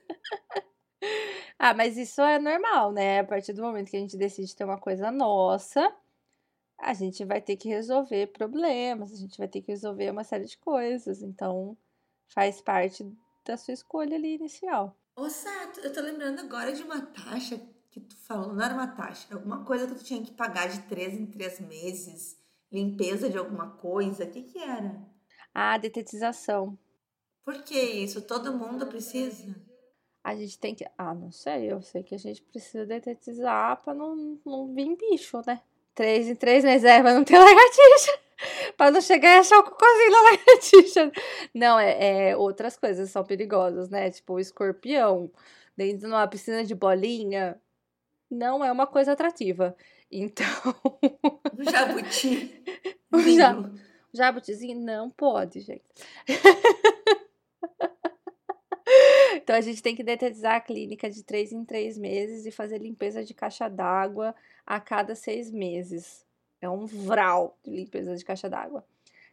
Ah, 1.60 1.74
mas 1.74 1.96
isso 1.96 2.22
é 2.22 2.38
normal, 2.38 2.92
né? 2.92 3.18
A 3.18 3.24
partir 3.24 3.52
do 3.52 3.62
momento 3.62 3.90
que 3.90 3.96
a 3.96 4.00
gente 4.00 4.16
decide 4.16 4.54
ter 4.54 4.62
uma 4.62 4.78
coisa 4.78 5.10
nossa, 5.10 5.92
a 6.78 6.94
gente 6.94 7.24
vai 7.24 7.40
ter 7.40 7.56
que 7.56 7.68
resolver 7.68 8.28
problemas, 8.28 9.12
a 9.12 9.16
gente 9.16 9.36
vai 9.36 9.48
ter 9.48 9.60
que 9.60 9.72
resolver 9.72 10.10
uma 10.10 10.24
série 10.24 10.44
de 10.44 10.56
coisas. 10.58 11.22
Então, 11.22 11.76
faz 12.28 12.60
parte 12.60 13.04
da 13.44 13.56
sua 13.56 13.74
escolha 13.74 14.16
ali 14.16 14.36
inicial. 14.36 14.96
Ô, 15.16 15.28
Sato, 15.28 15.80
eu 15.80 15.92
tô 15.92 16.00
lembrando 16.00 16.40
agora 16.40 16.72
de 16.72 16.82
uma 16.82 17.00
taxa 17.00 17.60
que 17.90 18.00
tu 18.00 18.16
falou, 18.16 18.54
não 18.54 18.64
era 18.64 18.74
uma 18.74 18.86
taxa, 18.86 19.26
era 19.28 19.36
alguma 19.36 19.64
coisa 19.64 19.86
que 19.86 19.94
tu 19.94 20.04
tinha 20.04 20.22
que 20.22 20.32
pagar 20.32 20.68
de 20.68 20.80
três 20.82 21.14
em 21.14 21.26
três 21.26 21.58
meses, 21.58 22.38
limpeza 22.70 23.28
de 23.28 23.36
alguma 23.36 23.70
coisa, 23.70 24.24
o 24.24 24.30
que 24.30 24.42
que 24.42 24.58
era? 24.58 25.02
A 25.52 25.76
detetização. 25.78 26.78
Por 27.42 27.62
que 27.64 27.80
isso? 27.80 28.22
Todo 28.22 28.56
mundo 28.56 28.86
precisa? 28.86 29.56
A 30.22 30.36
gente 30.36 30.58
tem 30.58 30.74
que. 30.74 30.86
Ah, 30.98 31.14
não 31.14 31.32
sei, 31.32 31.72
eu 31.72 31.80
sei 31.80 32.02
que 32.02 32.14
a 32.14 32.18
gente 32.18 32.42
precisa 32.42 32.84
detetizar 32.84 33.82
pra 33.82 33.94
não, 33.94 34.38
não 34.44 34.74
vir 34.74 34.94
bicho, 34.96 35.40
né? 35.46 35.62
Três 35.98 36.28
em 36.28 36.36
três 36.36 36.62
meses. 36.62 36.84
É, 36.84 37.02
mas 37.02 37.12
não 37.12 37.24
tem 37.24 37.36
lagartixa. 37.36 38.20
pra 38.78 38.88
não 38.88 39.00
chegar 39.00 39.34
e 39.34 39.38
achar 39.38 39.58
o 39.58 39.64
cocôzinho 39.64 40.12
da 40.12 40.22
lagartixa. 40.22 41.12
Não, 41.52 41.76
é, 41.76 42.28
é, 42.28 42.36
outras 42.36 42.76
coisas 42.76 43.10
são 43.10 43.24
perigosas, 43.24 43.88
né? 43.88 44.08
Tipo, 44.08 44.34
o 44.34 44.38
escorpião 44.38 45.28
dentro 45.76 45.98
de 45.98 46.06
uma 46.06 46.24
piscina 46.28 46.62
de 46.62 46.72
bolinha 46.72 47.60
não 48.30 48.64
é 48.64 48.70
uma 48.70 48.86
coisa 48.86 49.10
atrativa. 49.10 49.74
Então. 50.08 50.46
O 51.58 51.68
jabuti. 51.68 52.62
o 53.12 53.18
ja... 53.34 53.56
jabutizinho 54.14 54.78
não 54.78 55.10
pode, 55.10 55.58
gente. 55.58 55.82
então 59.48 59.56
a 59.56 59.62
gente 59.62 59.82
tem 59.82 59.96
que 59.96 60.04
detetizar 60.04 60.56
a 60.56 60.60
clínica 60.60 61.08
de 61.08 61.22
três 61.22 61.52
em 61.52 61.64
três 61.64 61.96
meses 61.96 62.44
e 62.44 62.50
fazer 62.50 62.76
limpeza 62.76 63.24
de 63.24 63.32
caixa 63.32 63.66
d'água 63.66 64.34
a 64.66 64.78
cada 64.78 65.14
seis 65.14 65.50
meses. 65.50 66.22
É 66.60 66.68
um 66.68 66.84
vral 66.84 67.56
de 67.64 67.70
limpeza 67.70 68.14
de 68.14 68.22
caixa 68.22 68.46
d'água. 68.50 68.84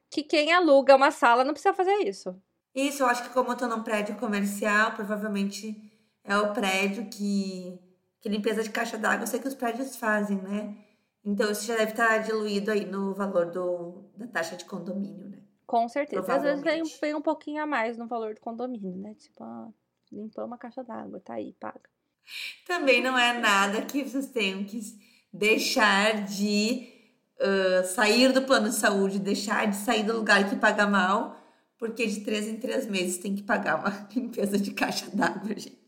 Que 0.10 0.24
quem 0.24 0.54
aluga 0.54 0.96
uma 0.96 1.12
sala 1.12 1.44
não 1.44 1.52
precisa 1.52 1.74
fazer 1.74 1.96
isso. 2.08 2.34
Isso, 2.74 3.04
eu 3.04 3.08
acho 3.08 3.24
que 3.24 3.34
como 3.34 3.52
eu 3.52 3.58
tô 3.58 3.68
num 3.68 3.84
prédio 3.84 4.16
comercial, 4.16 4.94
provavelmente 4.94 5.76
é 6.24 6.38
o 6.38 6.54
prédio 6.54 7.10
que, 7.10 7.78
que 8.22 8.30
limpeza 8.30 8.64
de 8.64 8.70
caixa 8.70 8.98
d'água, 8.98 9.24
eu 9.24 9.28
sei 9.28 9.42
que 9.42 9.50
os 9.50 9.56
prédios 9.56 9.98
fazem, 9.98 10.38
né? 10.38 10.78
Então 11.26 11.52
isso 11.52 11.66
já 11.66 11.76
deve 11.76 11.92
estar 11.92 12.20
diluído 12.20 12.72
aí 12.72 12.86
no 12.86 13.14
valor 13.14 13.48
do, 13.48 14.06
da 14.16 14.28
taxa 14.28 14.56
de 14.56 14.64
condomínio, 14.64 15.28
né? 15.28 15.40
Com 15.68 15.90
certeza. 15.90 16.34
Às 16.34 16.42
vezes 16.42 16.64
vem, 16.64 16.84
vem 17.02 17.16
um 17.16 17.22
pouquinho 17.22 17.62
a 17.62 17.66
mais 17.66 17.98
no 17.98 18.08
valor 18.08 18.34
do 18.34 18.40
condomínio, 18.40 18.96
né? 18.96 19.14
Tipo, 19.16 19.74
ah, 20.12 20.16
limpamos 20.16 20.54
a 20.54 20.58
caixa 20.58 20.84
d'água, 20.84 21.20
tá 21.20 21.36
aí, 21.36 21.54
paga. 21.54 21.90
Também 22.66 23.02
não 23.02 23.18
é 23.18 23.40
nada 23.40 23.82
que 23.84 24.04
vocês 24.04 24.28
tenham 24.28 24.64
que 24.64 24.80
deixar 25.32 26.24
de 26.26 26.88
uh, 27.40 27.86
sair 27.86 28.32
do 28.32 28.42
plano 28.42 28.70
de 28.70 28.76
saúde, 28.76 29.20
deixar 29.20 29.68
de 29.68 29.76
sair 29.76 30.04
do 30.04 30.18
lugar 30.18 30.50
que 30.50 30.56
paga 30.56 30.88
mal, 30.88 31.38
porque 31.78 32.08
de 32.08 32.22
três 32.22 32.48
em 32.48 32.58
três 32.58 32.88
meses 32.88 33.18
tem 33.18 33.36
que 33.36 33.44
pagar 33.44 33.80
uma 33.80 34.08
limpeza 34.16 34.58
de 34.58 34.72
caixa 34.72 35.10
d'água, 35.14 35.50
gente. 35.50 35.86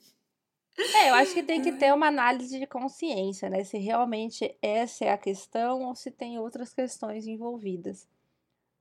É, 0.78 1.10
eu 1.10 1.16
acho 1.16 1.34
que 1.34 1.42
tem 1.42 1.60
que 1.60 1.72
ter 1.72 1.92
uma 1.92 2.08
análise 2.08 2.60
de 2.60 2.68
consciência, 2.68 3.50
né? 3.50 3.64
Se 3.64 3.80
realmente 3.80 4.56
essa 4.62 5.06
é 5.06 5.10
a 5.10 5.18
questão 5.18 5.82
ou 5.82 5.96
se 5.96 6.12
tem 6.12 6.38
outras 6.38 6.72
questões 6.72 7.26
envolvidas. 7.26 8.08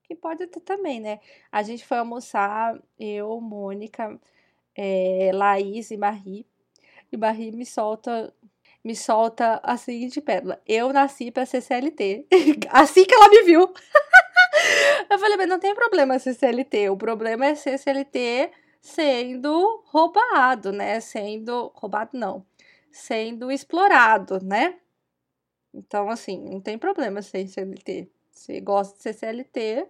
Que 0.03 0.15
pode 0.15 0.47
ter 0.47 0.61
também, 0.61 1.01
né? 1.01 1.21
A 1.51 1.63
gente 1.63 1.87
foi 1.87 1.97
almoçar, 1.97 2.79
eu, 2.99 3.41
Mônica, 3.41 4.21
é, 4.77 5.31
Laís 5.33 5.91
e 5.91 5.97
Marie. 5.97 6.47
E 7.11 7.17
Marie 7.17 7.53
me 7.53 7.65
solta 7.65 8.33
me 8.87 8.95
solta 8.95 9.61
a 9.65 9.77
seguinte 9.77 10.21
pérola. 10.21 10.63
Eu 10.65 10.93
nasci 10.93 11.33
para 11.33 11.45
ser 11.45 11.61
CLT. 11.61 12.29
assim 12.71 13.05
que 13.05 13.13
ela 13.13 13.29
me 13.29 13.43
viu. 13.43 13.63
eu 15.11 15.19
falei, 15.19 15.37
mas 15.37 15.49
não 15.49 15.59
tem 15.59 15.75
problema 15.75 16.21
ser 16.21 16.35
CLT. 16.35 16.91
O 16.91 16.97
problema 16.97 17.47
é 17.47 17.57
ser 17.57 17.79
CLT 17.79 18.53
sendo 18.81 19.83
roubado, 19.87 20.71
né? 20.71 21.01
Sendo. 21.01 21.73
Roubado 21.75 22.11
não. 22.15 22.47
Sendo 22.89 23.51
explorado, 23.51 24.39
né? 24.41 24.77
Então, 25.75 26.09
assim, 26.09 26.39
não 26.49 26.61
tem 26.61 26.79
problema 26.79 27.21
ser 27.23 27.49
CLT. 27.49 28.09
Se 28.31 28.61
gosta 28.61 28.97
de 28.97 29.03
ser 29.03 29.15
CLT, 29.15 29.87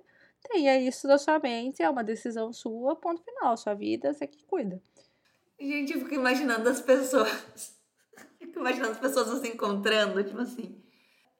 tenha 0.49 0.79
isso 0.79 1.07
na 1.07 1.19
sua 1.19 1.39
mente, 1.39 1.83
é 1.83 1.91
uma 1.91 2.05
decisão 2.05 2.53
sua, 2.53 2.97
ponto 2.97 3.23
final. 3.23 3.57
Sua 3.57 3.75
vida, 3.75 4.13
você 4.13 4.27
que 4.27 4.45
cuida. 4.45 4.81
Gente, 5.59 5.95
eu 5.95 6.01
fico 6.01 6.15
imaginando 6.15 6.69
as 6.69 6.81
pessoas 6.81 7.77
Fico 8.39 8.61
imaginando 8.61 8.93
as 8.93 8.99
pessoas 8.99 9.41
se 9.41 9.49
encontrando, 9.49 10.23
tipo 10.23 10.41
assim. 10.41 10.83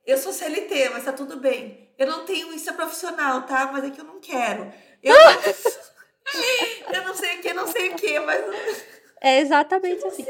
Eu 0.07 0.17
sou 0.19 0.33
CLT, 0.33 0.91
mas 0.91 1.05
tá 1.05 1.13
tudo 1.13 1.39
bem. 1.39 1.93
Eu 1.99 2.07
não 2.07 2.25
tenho 2.25 2.53
isso 2.53 2.71
é 2.71 2.73
profissional, 2.73 3.43
tá? 3.45 3.71
Mas 3.73 3.85
é 3.85 3.91
que 3.91 4.01
eu 4.01 4.05
não 4.05 4.21
quero. 4.21 4.73
Eu, 5.03 5.15
eu 6.95 7.05
não 7.05 7.15
sei 7.15 7.39
o 7.39 7.43
que, 7.43 7.53
não 7.53 7.67
sei 7.67 7.91
o 7.91 7.95
que, 7.97 8.19
mas. 8.21 8.45
É 9.19 9.41
exatamente 9.41 10.07
assim. 10.07 10.27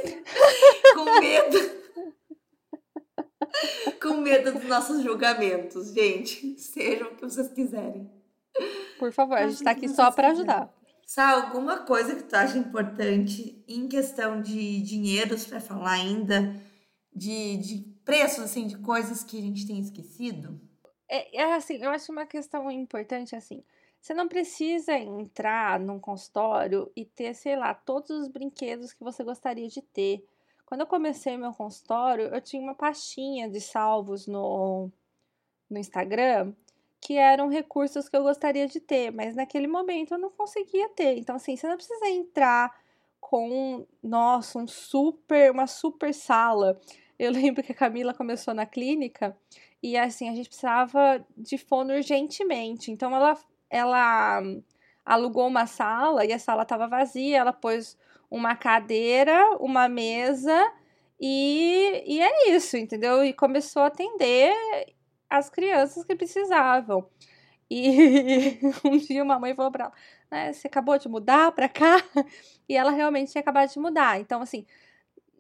Com 0.94 1.18
medo. 1.18 1.58
Com 4.00 4.16
medo 4.18 4.52
dos 4.52 4.64
nossos 4.64 5.02
julgamentos, 5.02 5.92
gente. 5.92 6.56
Sejam 6.56 7.08
o 7.08 7.16
que 7.16 7.24
vocês 7.24 7.48
quiserem. 7.48 8.08
Por 8.98 9.12
favor, 9.12 9.36
a 9.36 9.48
gente 9.48 9.62
tá 9.62 9.70
aqui 9.70 9.88
só 9.88 10.10
para 10.10 10.30
ajudar. 10.30 10.72
Sá, 11.06 11.30
alguma 11.30 11.78
coisa 11.84 12.16
que 12.16 12.24
tu 12.24 12.34
acha 12.34 12.58
importante 12.58 13.62
em 13.68 13.86
questão 13.86 14.42
de 14.42 14.80
dinheiros 14.82 15.46
para 15.46 15.60
falar 15.60 15.92
ainda? 15.92 16.60
De, 17.14 17.56
de 17.58 17.78
preços, 18.04 18.44
assim, 18.44 18.66
de 18.66 18.76
coisas 18.78 19.22
que 19.22 19.38
a 19.38 19.42
gente 19.42 19.66
tem 19.66 19.78
esquecido? 19.78 20.60
É, 21.08 21.38
é 21.38 21.54
assim, 21.54 21.76
eu 21.76 21.90
acho 21.90 22.10
uma 22.10 22.26
questão 22.26 22.70
importante, 22.70 23.36
assim, 23.36 23.62
você 24.00 24.14
não 24.14 24.28
precisa 24.28 24.96
entrar 24.96 25.80
num 25.80 25.98
consultório 25.98 26.90
e 26.94 27.04
ter, 27.04 27.34
sei 27.34 27.56
lá, 27.56 27.74
todos 27.74 28.10
os 28.10 28.28
brinquedos 28.28 28.92
que 28.92 29.02
você 29.02 29.24
gostaria 29.24 29.68
de 29.68 29.82
ter. 29.82 30.24
Quando 30.64 30.82
eu 30.82 30.86
comecei 30.86 31.36
meu 31.36 31.52
consultório, 31.52 32.26
eu 32.26 32.40
tinha 32.40 32.62
uma 32.62 32.74
pastinha 32.74 33.48
de 33.48 33.60
salvos 33.60 34.26
no, 34.26 34.90
no 35.70 35.78
Instagram 35.78 36.52
que 37.06 37.16
eram 37.16 37.48
recursos 37.48 38.08
que 38.08 38.16
eu 38.16 38.24
gostaria 38.24 38.66
de 38.66 38.80
ter, 38.80 39.12
mas 39.12 39.36
naquele 39.36 39.68
momento 39.68 40.14
eu 40.14 40.18
não 40.18 40.28
conseguia 40.28 40.88
ter. 40.88 41.16
Então, 41.16 41.36
assim, 41.36 41.56
você 41.56 41.68
não 41.68 41.76
precisa 41.76 42.08
entrar 42.08 42.76
com, 43.20 43.86
nossa, 44.02 44.58
um 44.58 44.66
super, 44.66 45.52
uma 45.52 45.68
super 45.68 46.12
sala. 46.12 46.76
Eu 47.16 47.30
lembro 47.30 47.62
que 47.62 47.70
a 47.70 47.76
Camila 47.76 48.12
começou 48.12 48.52
na 48.52 48.66
clínica 48.66 49.36
e 49.80 49.96
assim, 49.96 50.28
a 50.28 50.34
gente 50.34 50.48
precisava 50.48 51.24
de 51.36 51.56
fono 51.56 51.94
urgentemente. 51.94 52.90
Então 52.90 53.14
ela 53.14 53.38
ela 53.70 54.42
alugou 55.04 55.46
uma 55.46 55.66
sala 55.66 56.24
e 56.24 56.32
a 56.32 56.40
sala 56.40 56.62
estava 56.62 56.88
vazia, 56.88 57.38
ela 57.38 57.52
pôs 57.52 57.96
uma 58.28 58.56
cadeira, 58.56 59.56
uma 59.60 59.88
mesa 59.88 60.72
e, 61.20 62.02
e 62.04 62.20
é 62.20 62.50
isso, 62.50 62.76
entendeu? 62.76 63.24
E 63.24 63.32
começou 63.32 63.82
a 63.82 63.86
atender 63.86 64.52
as 65.30 65.50
crianças 65.50 66.04
que 66.04 66.14
precisavam. 66.14 67.08
E 67.70 68.58
um 68.84 68.96
dia 68.98 69.22
uma 69.22 69.38
mãe 69.38 69.54
falou 69.54 69.72
para 69.72 69.86
ela, 69.86 69.94
né, 70.30 70.52
você 70.52 70.68
acabou 70.68 70.98
de 70.98 71.08
mudar 71.08 71.52
para 71.52 71.68
cá? 71.68 71.96
E 72.68 72.76
ela 72.76 72.90
realmente 72.90 73.32
tinha 73.32 73.40
acabado 73.42 73.70
de 73.70 73.78
mudar. 73.78 74.20
Então, 74.20 74.42
assim, 74.42 74.66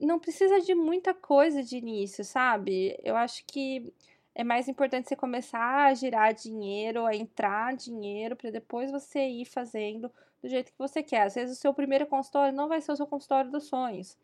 não 0.00 0.18
precisa 0.18 0.60
de 0.60 0.74
muita 0.74 1.14
coisa 1.14 1.62
de 1.62 1.76
início, 1.76 2.24
sabe? 2.24 2.96
Eu 3.04 3.16
acho 3.16 3.44
que 3.46 3.92
é 4.34 4.44
mais 4.44 4.68
importante 4.68 5.08
você 5.08 5.16
começar 5.16 5.86
a 5.86 5.94
girar 5.94 6.34
dinheiro, 6.34 7.06
a 7.06 7.16
entrar 7.16 7.74
dinheiro, 7.76 8.36
para 8.36 8.50
depois 8.50 8.90
você 8.92 9.26
ir 9.26 9.44
fazendo 9.46 10.10
do 10.42 10.48
jeito 10.48 10.72
que 10.72 10.78
você 10.78 11.02
quer. 11.02 11.22
Às 11.22 11.34
vezes 11.34 11.58
o 11.58 11.60
seu 11.60 11.74
primeiro 11.74 12.06
consultório 12.06 12.54
não 12.54 12.68
vai 12.68 12.80
ser 12.80 12.92
o 12.92 12.96
seu 12.96 13.06
consultório 13.06 13.50
dos 13.50 13.64
sonhos 13.64 14.16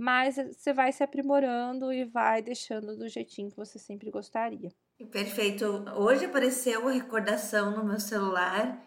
mas 0.00 0.36
você 0.36 0.72
vai 0.72 0.90
se 0.92 1.02
aprimorando 1.02 1.92
e 1.92 2.06
vai 2.06 2.40
deixando 2.40 2.96
do 2.96 3.06
jeitinho 3.06 3.50
que 3.50 3.56
você 3.56 3.78
sempre 3.78 4.10
gostaria. 4.10 4.72
Perfeito. 5.06 5.84
Hoje 5.96 6.26
apareceu 6.26 6.82
uma 6.82 6.92
recordação 6.92 7.70
no 7.70 7.84
meu 7.84 7.98
celular 7.98 8.78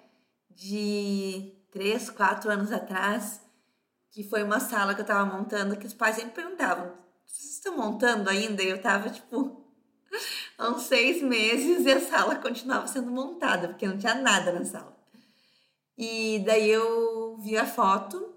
de 0.49 1.53
três, 1.71 2.09
quatro 2.09 2.51
anos 2.51 2.71
atrás, 2.71 3.41
que 4.11 4.23
foi 4.23 4.43
uma 4.43 4.59
sala 4.59 4.93
que 4.93 5.01
eu 5.01 5.05
estava 5.05 5.25
montando, 5.25 5.75
que 5.75 5.87
os 5.87 5.93
pais 5.93 6.17
sempre 6.17 6.43
perguntavam: 6.43 6.93
vocês 7.25 7.53
estão 7.53 7.75
montando 7.75 8.29
ainda? 8.29 8.61
E 8.61 8.69
eu 8.69 8.75
estava 8.75 9.09
tipo 9.09 9.65
há 10.57 10.69
uns 10.69 10.83
seis 10.83 11.21
meses 11.21 11.83
e 11.85 11.91
a 11.91 11.99
sala 11.99 12.35
continuava 12.35 12.87
sendo 12.87 13.09
montada, 13.09 13.69
porque 13.69 13.87
não 13.87 13.97
tinha 13.97 14.13
nada 14.13 14.51
na 14.51 14.63
sala. 14.63 14.95
E 15.97 16.43
daí 16.45 16.69
eu 16.69 17.37
vi 17.37 17.57
a 17.57 17.65
foto 17.65 18.33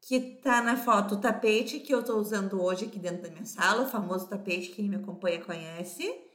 que 0.00 0.18
tá 0.42 0.62
na 0.62 0.76
foto 0.76 1.16
o 1.16 1.20
tapete 1.20 1.80
que 1.80 1.94
eu 1.94 2.02
tô 2.02 2.16
usando 2.16 2.62
hoje 2.62 2.86
aqui 2.86 2.98
dentro 2.98 3.22
da 3.22 3.30
minha 3.30 3.44
sala, 3.44 3.82
o 3.82 3.88
famoso 3.88 4.26
tapete 4.26 4.70
que 4.70 4.76
quem 4.76 4.88
me 4.88 4.96
acompanha 4.96 5.44
conhece. 5.44 6.29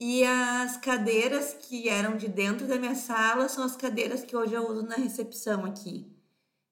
E 0.00 0.24
as 0.24 0.78
cadeiras 0.78 1.52
que 1.52 1.86
eram 1.86 2.16
de 2.16 2.26
dentro 2.26 2.66
da 2.66 2.78
minha 2.78 2.94
sala 2.94 3.50
são 3.50 3.62
as 3.62 3.76
cadeiras 3.76 4.24
que 4.24 4.34
hoje 4.34 4.54
eu 4.54 4.66
uso 4.66 4.82
na 4.82 4.96
recepção 4.96 5.66
aqui. 5.66 6.10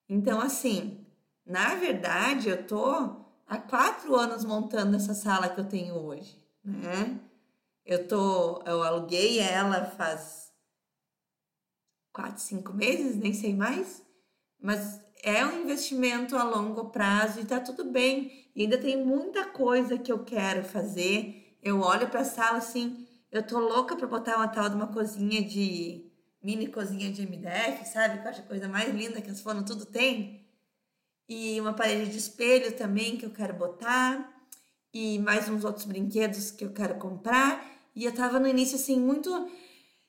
Então, 0.08 0.40
assim, 0.40 1.06
na 1.44 1.74
verdade, 1.74 2.48
eu 2.48 2.66
tô 2.66 2.86
há 3.46 3.58
quatro 3.58 4.16
anos 4.16 4.46
montando 4.46 4.96
essa 4.96 5.12
sala 5.12 5.50
que 5.50 5.60
eu 5.60 5.68
tenho 5.68 5.94
hoje, 5.96 6.42
né? 6.64 7.20
Eu 7.84 8.08
tô, 8.08 8.62
eu 8.66 8.82
aluguei 8.82 9.38
ela 9.40 9.84
faz 9.84 10.50
quatro, 12.10 12.40
cinco 12.40 12.72
meses, 12.72 13.16
nem 13.16 13.34
sei 13.34 13.54
mais, 13.54 14.02
mas 14.58 15.02
é 15.22 15.44
um 15.44 15.62
investimento 15.62 16.34
a 16.34 16.44
longo 16.44 16.86
prazo 16.86 17.40
e 17.40 17.44
tá 17.44 17.60
tudo 17.60 17.84
bem. 17.84 18.50
E 18.56 18.62
ainda 18.62 18.78
tem 18.78 19.04
muita 19.04 19.44
coisa 19.44 19.98
que 19.98 20.10
eu 20.10 20.24
quero 20.24 20.64
fazer. 20.64 21.58
Eu 21.62 21.80
olho 21.80 22.08
para 22.08 22.20
a 22.20 22.24
sala 22.24 22.58
assim, 22.58 23.07
eu 23.30 23.46
tô 23.46 23.58
louca 23.58 23.96
para 23.96 24.06
botar 24.06 24.36
uma 24.36 24.48
tal 24.48 24.68
de 24.68 24.74
uma 24.74 24.88
cozinha 24.88 25.42
de 25.42 26.08
mini 26.42 26.68
cozinha 26.68 27.12
de 27.12 27.22
MDF, 27.22 27.86
sabe? 27.86 28.20
Que 28.20 28.26
eu 28.26 28.30
acho 28.30 28.40
a 28.40 28.44
coisa 28.44 28.68
mais 28.68 28.94
linda 28.94 29.20
que 29.20 29.30
as 29.30 29.40
fono 29.40 29.64
tudo 29.64 29.84
tem. 29.84 30.46
E 31.28 31.60
uma 31.60 31.74
parede 31.74 32.10
de 32.10 32.18
espelho 32.18 32.76
também 32.76 33.16
que 33.16 33.26
eu 33.26 33.30
quero 33.30 33.54
botar. 33.54 34.34
E 34.92 35.18
mais 35.18 35.48
uns 35.48 35.64
outros 35.64 35.84
brinquedos 35.84 36.50
que 36.50 36.64
eu 36.64 36.72
quero 36.72 36.96
comprar. 36.96 37.64
E 37.94 38.04
eu 38.04 38.14
tava 38.14 38.40
no 38.40 38.48
início 38.48 38.76
assim, 38.76 38.98
muito. 38.98 39.30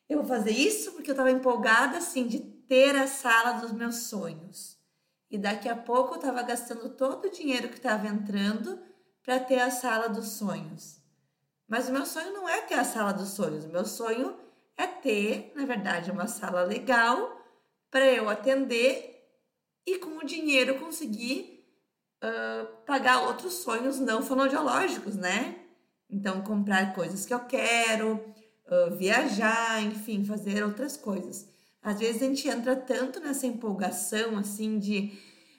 Eu 0.07 0.19
vou 0.19 0.27
fazer 0.27 0.51
isso 0.51 0.93
porque 0.93 1.11
eu 1.11 1.15
tava 1.15 1.31
empolgada 1.31 1.97
assim 1.97 2.25
de 2.25 2.39
ter 2.39 2.95
a 2.95 3.07
sala 3.07 3.59
dos 3.59 3.71
meus 3.73 3.95
sonhos. 4.03 4.77
E 5.29 5.37
daqui 5.37 5.67
a 5.67 5.75
pouco 5.75 6.15
eu 6.15 6.19
tava 6.19 6.41
gastando 6.41 6.89
todo 6.89 7.25
o 7.25 7.31
dinheiro 7.31 7.69
que 7.69 7.81
tava 7.81 8.07
entrando 8.07 8.79
para 9.23 9.39
ter 9.39 9.59
a 9.59 9.69
sala 9.69 10.07
dos 10.07 10.29
sonhos. 10.29 10.98
Mas 11.69 11.87
o 11.87 11.91
meu 11.91 12.05
sonho 12.05 12.33
não 12.33 12.49
é 12.49 12.61
ter 12.61 12.73
a 12.73 12.83
sala 12.83 13.13
dos 13.13 13.29
sonhos. 13.29 13.63
O 13.63 13.69
meu 13.69 13.85
sonho 13.85 14.35
é 14.75 14.87
ter, 14.87 15.53
na 15.55 15.65
verdade, 15.65 16.09
uma 16.09 16.25
sala 16.25 16.63
legal 16.63 17.39
para 17.91 18.05
eu 18.05 18.27
atender 18.27 19.23
e 19.85 19.99
com 19.99 20.17
o 20.17 20.25
dinheiro 20.25 20.79
conseguir 20.79 21.63
uh, 22.23 22.67
pagar 22.85 23.21
outros 23.27 23.53
sonhos 23.53 23.99
não 23.99 24.23
fonoaudiológicos, 24.23 25.15
né? 25.15 25.59
Então, 26.09 26.41
comprar 26.41 26.95
coisas 26.95 27.25
que 27.25 27.33
eu 27.33 27.41
quero, 27.41 28.13
uh, 28.13 28.95
viajar, 28.97 29.81
enfim, 29.83 30.25
fazer 30.25 30.63
outras 30.63 30.97
coisas. 30.97 31.47
Às 31.81 31.99
vezes 31.99 32.21
a 32.21 32.25
gente 32.25 32.47
entra 32.47 32.75
tanto 32.75 33.19
nessa 33.19 33.45
empolgação 33.45 34.37
assim 34.37 34.79
de 34.79 35.17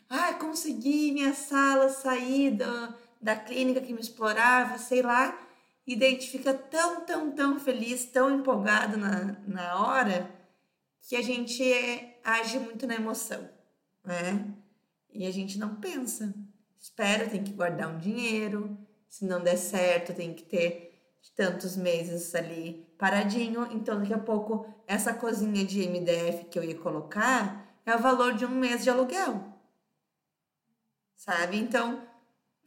ah, 0.08 0.34
consegui 0.34 1.12
minha 1.12 1.32
sala 1.34 1.88
sair 1.88 2.50
da, 2.50 2.94
da 3.22 3.36
clínica 3.36 3.80
que 3.80 3.92
me 3.92 4.00
explorava, 4.00 4.76
sei 4.76 5.02
lá, 5.02 5.38
e 5.86 5.96
daí 5.96 6.08
a 6.08 6.10
gente 6.12 6.30
fica 6.30 6.54
tão, 6.54 7.04
tão, 7.04 7.32
tão 7.32 7.58
feliz, 7.58 8.04
tão 8.04 8.38
empolgado 8.38 8.96
na, 8.96 9.36
na 9.46 9.80
hora, 9.80 10.30
que 11.00 11.16
a 11.16 11.22
gente 11.22 11.62
age 12.22 12.58
muito 12.58 12.86
na 12.86 12.94
emoção, 12.94 13.48
né? 14.04 14.46
E 15.12 15.26
a 15.26 15.30
gente 15.30 15.58
não 15.58 15.76
pensa. 15.76 16.32
Espera, 16.78 17.28
tem 17.28 17.42
que 17.42 17.52
guardar 17.52 17.88
um 17.88 17.98
dinheiro, 17.98 18.78
se 19.08 19.24
não 19.24 19.42
der 19.42 19.56
certo, 19.56 20.14
tem 20.14 20.32
que 20.32 20.44
ter 20.44 20.90
tantos 21.34 21.76
meses 21.76 22.34
ali 22.34 22.86
paradinho. 22.98 23.66
Então, 23.72 23.98
daqui 23.98 24.14
a 24.14 24.18
pouco, 24.18 24.66
essa 24.86 25.12
cozinha 25.12 25.64
de 25.64 25.88
MDF 25.88 26.44
que 26.44 26.58
eu 26.58 26.64
ia 26.64 26.78
colocar 26.78 27.66
é 27.84 27.94
o 27.94 27.98
valor 27.98 28.34
de 28.34 28.44
um 28.44 28.50
mês 28.50 28.84
de 28.84 28.90
aluguel. 28.90 29.42
Sabe? 31.16 31.58
Então, 31.58 32.02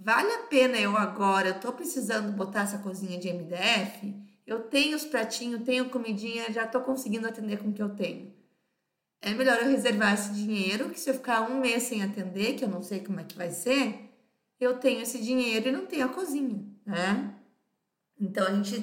vale 0.03 0.31
a 0.33 0.43
pena 0.43 0.77
eu 0.77 0.97
agora, 0.97 1.47
eu 1.47 1.59
tô 1.59 1.71
precisando 1.71 2.33
botar 2.33 2.63
essa 2.63 2.79
cozinha 2.79 3.17
de 3.17 3.29
MDF, 3.29 4.13
eu 4.45 4.63
tenho 4.63 4.97
os 4.97 5.05
pratinhos, 5.05 5.63
tenho 5.63 5.89
comidinha, 5.89 6.51
já 6.51 6.67
tô 6.67 6.81
conseguindo 6.81 7.25
atender 7.25 7.57
com 7.59 7.69
o 7.69 7.73
que 7.73 7.81
eu 7.81 7.95
tenho. 7.95 8.33
É 9.21 9.33
melhor 9.33 9.57
eu 9.59 9.69
reservar 9.69 10.13
esse 10.13 10.33
dinheiro, 10.33 10.89
que 10.89 10.99
se 10.99 11.09
eu 11.09 11.13
ficar 11.13 11.49
um 11.49 11.61
mês 11.61 11.83
sem 11.83 12.03
atender, 12.03 12.55
que 12.55 12.65
eu 12.65 12.67
não 12.67 12.83
sei 12.83 12.99
como 12.99 13.21
é 13.21 13.23
que 13.23 13.37
vai 13.37 13.49
ser, 13.49 14.09
eu 14.59 14.77
tenho 14.77 15.01
esse 15.01 15.21
dinheiro 15.21 15.69
e 15.69 15.71
não 15.71 15.85
tenho 15.85 16.05
a 16.05 16.09
cozinha, 16.09 16.61
né? 16.85 17.33
Então 18.19 18.45
a 18.45 18.53
gente 18.53 18.77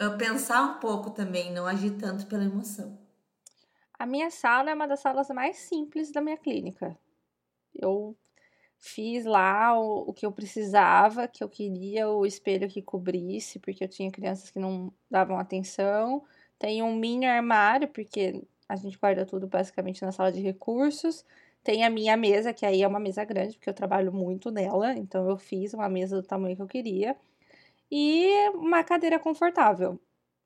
uh, 0.00 0.16
pensar 0.16 0.62
um 0.62 0.80
pouco 0.80 1.10
também, 1.10 1.52
não 1.52 1.66
agir 1.66 1.90
tanto 1.98 2.26
pela 2.26 2.44
emoção. 2.44 2.98
A 3.98 4.06
minha 4.06 4.30
sala 4.30 4.70
é 4.70 4.74
uma 4.74 4.88
das 4.88 5.00
salas 5.00 5.28
mais 5.28 5.58
simples 5.58 6.10
da 6.10 6.22
minha 6.22 6.38
clínica. 6.38 6.98
Eu 7.74 8.16
fiz 8.82 9.24
lá 9.24 9.78
o, 9.78 10.10
o 10.10 10.12
que 10.12 10.26
eu 10.26 10.32
precisava, 10.32 11.28
que 11.28 11.42
eu 11.42 11.48
queria 11.48 12.08
o 12.10 12.26
espelho 12.26 12.68
que 12.68 12.82
cobrisse, 12.82 13.60
porque 13.60 13.84
eu 13.84 13.88
tinha 13.88 14.10
crianças 14.10 14.50
que 14.50 14.58
não 14.58 14.92
davam 15.08 15.38
atenção. 15.38 16.24
Tem 16.58 16.82
um 16.82 16.94
mini 16.96 17.24
armário, 17.26 17.86
porque 17.88 18.42
a 18.68 18.74
gente 18.74 18.98
guarda 18.98 19.24
tudo 19.24 19.46
basicamente 19.46 20.02
na 20.02 20.10
sala 20.10 20.32
de 20.32 20.40
recursos. 20.40 21.24
Tem 21.62 21.84
a 21.84 21.90
minha 21.90 22.16
mesa, 22.16 22.52
que 22.52 22.66
aí 22.66 22.82
é 22.82 22.88
uma 22.88 22.98
mesa 22.98 23.24
grande, 23.24 23.56
porque 23.56 23.70
eu 23.70 23.74
trabalho 23.74 24.12
muito 24.12 24.50
nela, 24.50 24.94
então 24.94 25.28
eu 25.30 25.36
fiz 25.38 25.72
uma 25.74 25.88
mesa 25.88 26.20
do 26.20 26.26
tamanho 26.26 26.56
que 26.56 26.62
eu 26.62 26.66
queria. 26.66 27.16
E 27.90 28.48
uma 28.54 28.82
cadeira 28.82 29.18
confortável. 29.18 30.00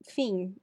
Enfim, 0.06 0.54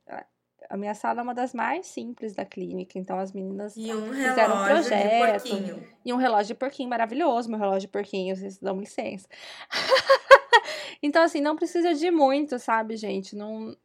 a 0.70 0.78
minha 0.78 0.94
sala 0.94 1.22
é 1.22 1.24
uma 1.24 1.34
das 1.34 1.54
mais 1.54 1.88
simples 1.88 2.34
da 2.34 2.46
clínica, 2.46 2.98
então 2.98 3.20
as 3.20 3.32
meninas 3.32 3.76
e 3.76 3.94
um 3.94 4.14
fizeram 4.14 4.62
um 4.62 4.66
projeto. 4.66 5.84
E 6.06 6.14
um 6.14 6.18
relógio 6.18 6.48
de 6.48 6.56
porquinho 6.56 6.90
maravilhoso, 6.90 7.50
meu 7.50 7.60
relógio 7.60 7.82
de 7.82 7.88
porquinho, 7.88 8.36
vocês 8.36 8.58
dão 8.58 8.80
licença. 8.80 9.28
então, 11.02 11.24
assim, 11.24 11.42
não 11.42 11.56
precisa 11.56 11.94
de 11.94 12.10
muito, 12.12 12.58
sabe, 12.60 12.96
gente? 12.98 13.36
Não, 13.36 13.76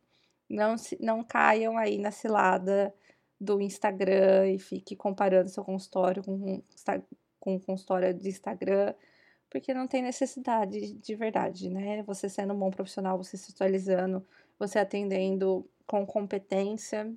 não, 0.48 0.76
não 1.00 1.24
caiam 1.24 1.76
aí 1.76 1.98
na 1.98 2.10
cilada 2.10 2.94
do 3.40 3.60
Instagram 3.60 4.48
e 4.48 4.58
fique 4.58 4.96
comparando 4.96 5.48
seu 5.48 5.64
consultório 5.64 6.22
com, 6.24 6.62
com 7.38 7.56
o 7.56 7.60
consultório 7.60 8.12
de 8.12 8.28
Instagram, 8.28 8.94
porque 9.48 9.72
não 9.72 9.86
tem 9.86 10.02
necessidade 10.02 10.94
de 10.94 11.14
verdade, 11.14 11.70
né? 11.70 12.02
Você 12.02 12.28
sendo 12.28 12.52
um 12.52 12.58
bom 12.58 12.70
profissional, 12.70 13.16
você 13.16 13.36
se 13.36 13.52
atualizando, 13.52 14.26
você 14.58 14.78
atendendo 14.78 15.68
com 15.88 16.06
competência, 16.06 17.12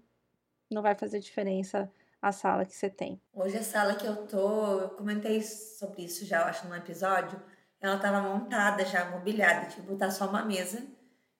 não 0.71 0.81
vai 0.81 0.95
fazer 0.95 1.19
diferença 1.19 1.91
a 2.21 2.31
sala 2.31 2.65
que 2.65 2.75
você 2.75 2.89
tem. 2.89 3.21
Hoje 3.34 3.57
a 3.57 3.63
sala 3.63 3.95
que 3.95 4.05
eu 4.05 4.25
tô, 4.27 4.79
eu 4.79 4.89
comentei 4.91 5.41
sobre 5.43 6.03
isso 6.03 6.25
já, 6.25 6.41
eu 6.41 6.45
acho, 6.45 6.67
num 6.67 6.75
episódio, 6.75 7.39
ela 7.79 7.99
tava 7.99 8.21
montada 8.21 8.86
já, 8.86 9.10
mobiliada, 9.12 9.67
tipo, 9.67 9.84
botar 9.84 10.10
só 10.10 10.27
uma 10.29 10.45
mesa, 10.45 10.81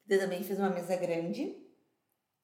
eu 0.10 0.20
também 0.20 0.44
fiz 0.44 0.60
uma 0.60 0.70
mesa 0.70 0.96
grande, 0.98 1.56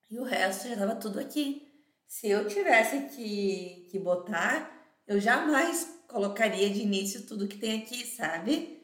e 0.09 0.17
o 0.19 0.23
resto 0.23 0.69
já 0.69 0.77
tava 0.77 0.95
tudo 0.95 1.19
aqui. 1.19 1.67
Se 2.07 2.29
eu 2.29 2.47
tivesse 2.47 3.09
que, 3.09 3.89
que 3.91 3.99
botar, 3.99 4.71
eu 5.05 5.19
jamais 5.19 6.01
colocaria 6.07 6.69
de 6.69 6.81
início 6.81 7.25
tudo 7.25 7.47
que 7.47 7.57
tem 7.57 7.81
aqui, 7.81 8.05
sabe? 8.05 8.81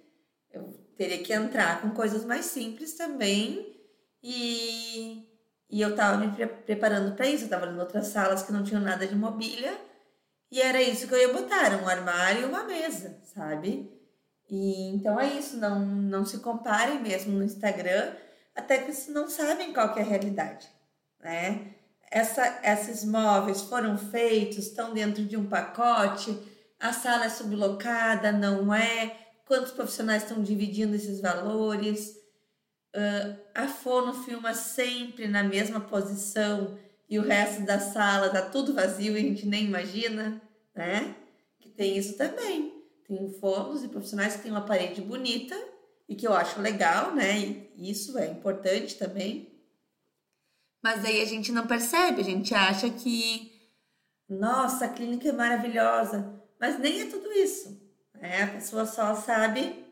Eu 0.51 0.73
teria 0.97 1.23
que 1.23 1.31
entrar 1.31 1.81
com 1.81 1.91
coisas 1.91 2.25
mais 2.25 2.45
simples 2.47 2.95
também. 2.97 3.73
E, 4.21 5.32
e 5.73 5.81
eu 5.81 5.95
tava 5.95 6.17
me 6.17 6.31
pre 6.31 6.47
preparando 6.47 7.15
para 7.15 7.27
isso. 7.27 7.45
Eu 7.45 7.49
tava 7.49 7.67
em 7.67 7.79
outras 7.79 8.07
salas 8.07 8.43
que 8.43 8.51
não 8.51 8.63
tinham 8.63 8.81
nada 8.81 9.05
de 9.07 9.15
mobília. 9.15 9.75
E 10.51 10.61
era 10.61 10.81
isso 10.81 11.07
que 11.07 11.13
eu 11.15 11.19
ia 11.19 11.33
botar, 11.33 11.75
um 11.81 11.87
armário 11.87 12.43
e 12.43 12.45
uma 12.45 12.63
mesa, 12.63 13.19
sabe? 13.33 13.91
E 14.49 14.89
então 14.93 15.19
é 15.19 15.33
isso, 15.33 15.57
não, 15.57 15.79
não 15.83 16.25
se 16.25 16.39
comparem 16.39 17.01
mesmo 17.01 17.33
no 17.33 17.43
Instagram, 17.43 18.13
até 18.55 18.77
que 18.77 18.93
vocês 18.93 19.07
não 19.07 19.27
sabem 19.27 19.73
qual 19.73 19.97
é 19.97 20.01
a 20.01 20.05
realidade, 20.05 20.69
né? 21.19 21.73
essa, 22.13 22.59
esses 22.63 23.03
móveis 23.03 23.63
foram 23.63 23.97
feitos, 23.97 24.67
estão 24.67 24.93
dentro 24.93 25.25
de 25.25 25.35
um 25.35 25.47
pacote, 25.47 26.37
a 26.79 26.93
sala 26.93 27.25
é 27.25 27.29
sublocada, 27.29 28.31
não 28.31 28.71
é? 28.71 29.17
Quantos 29.47 29.71
profissionais 29.71 30.21
estão 30.21 30.43
dividindo 30.43 30.95
esses 30.95 31.19
valores? 31.19 32.13
Uh, 32.95 33.39
a 33.55 33.67
fono 33.67 34.13
filma 34.23 34.53
sempre 34.53 35.27
na 35.27 35.43
mesma 35.43 35.79
posição 35.79 36.77
e 37.09 37.17
o 37.17 37.23
resto 37.23 37.63
da 37.63 37.79
sala 37.79 38.29
tá 38.29 38.41
tudo 38.41 38.73
vazio 38.73 39.17
e 39.17 39.19
a 39.19 39.21
gente 39.21 39.47
nem 39.47 39.65
imagina, 39.65 40.41
né? 40.75 41.15
Que 41.59 41.69
tem 41.69 41.97
isso 41.97 42.17
também. 42.17 42.83
Tem 43.07 43.33
fonos 43.39 43.83
e 43.83 43.87
profissionais 43.87 44.35
que 44.35 44.43
têm 44.43 44.51
uma 44.51 44.65
parede 44.65 45.01
bonita 45.01 45.55
e 46.07 46.15
que 46.15 46.27
eu 46.27 46.33
acho 46.33 46.61
legal, 46.61 47.15
né? 47.15 47.39
E 47.39 47.89
isso 47.89 48.17
é 48.17 48.27
importante 48.27 48.95
também 48.95 49.53
mas 50.83 51.05
aí 51.05 51.21
a 51.21 51.25
gente 51.25 51.49
não 51.53 51.65
percebe, 51.65 52.19
a 52.19 52.25
gente 52.25 52.53
acha 52.53 52.89
que, 52.89 53.49
nossa, 54.27 54.83
a 54.83 54.89
clínica 54.89 55.29
é 55.29 55.31
maravilhosa, 55.31 56.43
mas 56.59 56.77
nem 56.77 57.01
é 57.01 57.05
tudo 57.05 57.31
isso. 57.31 57.81
Né? 58.19 58.43
A 58.43 58.47
pessoa 58.47 58.85
só 58.85 59.15
sabe 59.15 59.82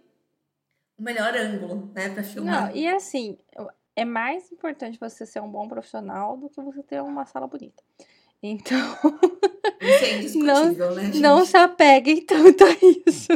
o 1.02 1.04
melhor 1.04 1.36
ângulo, 1.36 1.92
né, 1.96 2.10
para 2.10 2.24
filmar. 2.24 2.68
Não, 2.68 2.76
e 2.76 2.88
assim, 2.88 3.36
é 3.96 4.06
mais 4.06 4.52
importante 4.52 5.00
você 5.00 5.26
ser 5.26 5.42
um 5.42 5.50
bom 5.50 5.68
profissional 5.68 6.38
do 6.38 6.48
que 6.48 6.62
você 6.62 6.84
ter 6.84 7.02
uma 7.02 7.26
sala 7.26 7.48
bonita. 7.48 7.84
Então, 8.44 8.78
isso 10.22 10.38
é 10.38 10.44
não, 10.44 10.72
né, 10.94 11.06
gente? 11.06 11.20
Não 11.20 11.44
se 11.44 11.58
apeguem 11.58 12.24
tanto 12.24 12.64
a 12.64 12.70
isso. 13.08 13.32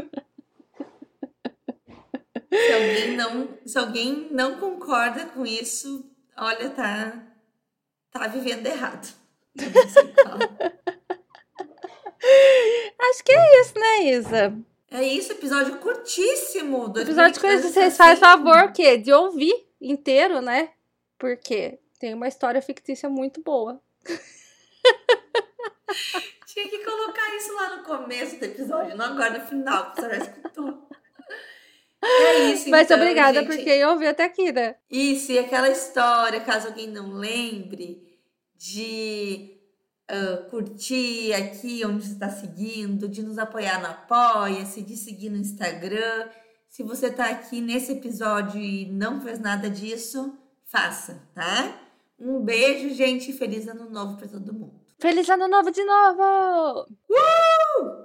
Se 2.51 2.73
alguém 2.73 3.17
não, 3.17 3.49
se 3.65 3.77
alguém 3.79 4.27
não 4.31 4.59
concorda 4.59 5.25
com 5.25 5.43
isso, 5.45 6.07
olha, 6.37 6.69
tá 6.69 7.23
tá 8.11 8.27
vivendo 8.27 8.67
errado. 8.67 9.11
Acho 13.09 13.23
que 13.23 13.31
é 13.31 13.61
isso, 13.61 13.73
né, 13.77 14.03
Isa? 14.03 14.57
É 14.91 15.03
isso, 15.03 15.31
episódio 15.31 15.79
curtíssimo. 15.79 16.87
Do 16.89 17.01
episódio 17.01 17.41
que 17.41 17.57
vocês 17.57 17.97
fazem 17.97 18.17
favor 18.17 18.65
o 18.65 18.71
quê? 18.71 18.97
De 18.97 19.11
ouvir 19.11 19.67
inteiro, 19.81 20.41
né? 20.41 20.69
Porque 21.17 21.79
tem 21.99 22.13
uma 22.13 22.27
história 22.27 22.61
fictícia 22.61 23.09
muito 23.09 23.41
boa. 23.41 23.81
Tinha 26.47 26.69
que 26.69 26.85
colocar 26.85 27.35
isso 27.35 27.53
lá 27.53 27.77
no 27.77 27.83
começo 27.83 28.37
do 28.37 28.45
episódio, 28.45 28.95
não 28.95 29.05
agora 29.05 29.39
no 29.39 29.45
final, 29.45 29.91
que 29.91 30.01
você 30.01 30.09
já 30.09 30.17
escutou. 30.17 30.87
É 32.01 32.51
isso, 32.51 32.69
Mas 32.69 32.85
então, 32.85 32.97
obrigada 32.97 33.39
gente. 33.39 33.47
por 33.47 33.63
quem 33.63 33.85
ouviu 33.85 34.09
até 34.09 34.25
aqui, 34.25 34.51
né? 34.51 34.75
Isso, 34.89 35.31
e 35.31 35.39
aquela 35.39 35.69
história, 35.69 36.39
caso 36.39 36.67
alguém 36.67 36.87
não 36.87 37.13
lembre, 37.13 38.19
de 38.55 39.57
uh, 40.11 40.49
curtir 40.49 41.33
aqui 41.33 41.85
onde 41.85 42.05
você 42.05 42.13
está 42.13 42.29
seguindo, 42.29 43.07
de 43.07 43.23
nos 43.23 43.37
apoiar 43.37 43.79
no 43.79 43.87
Apoia-se, 43.87 44.81
de 44.81 44.95
seguir 44.95 45.29
no 45.29 45.37
Instagram. 45.37 46.29
Se 46.69 46.83
você 46.83 47.07
está 47.07 47.29
aqui 47.29 47.61
nesse 47.61 47.93
episódio 47.93 48.59
e 48.59 48.91
não 48.91 49.21
fez 49.21 49.39
nada 49.39 49.69
disso, 49.69 50.37
faça, 50.65 51.21
tá? 51.33 51.79
Um 52.19 52.41
beijo, 52.41 52.93
gente. 52.93 53.33
Feliz 53.33 53.67
ano 53.67 53.89
novo 53.89 54.17
para 54.17 54.27
todo 54.27 54.53
mundo. 54.53 54.81
Feliz 54.99 55.29
ano 55.29 55.47
novo 55.47 55.71
de 55.71 55.83
novo! 55.83 56.85
Uh! 57.09 58.04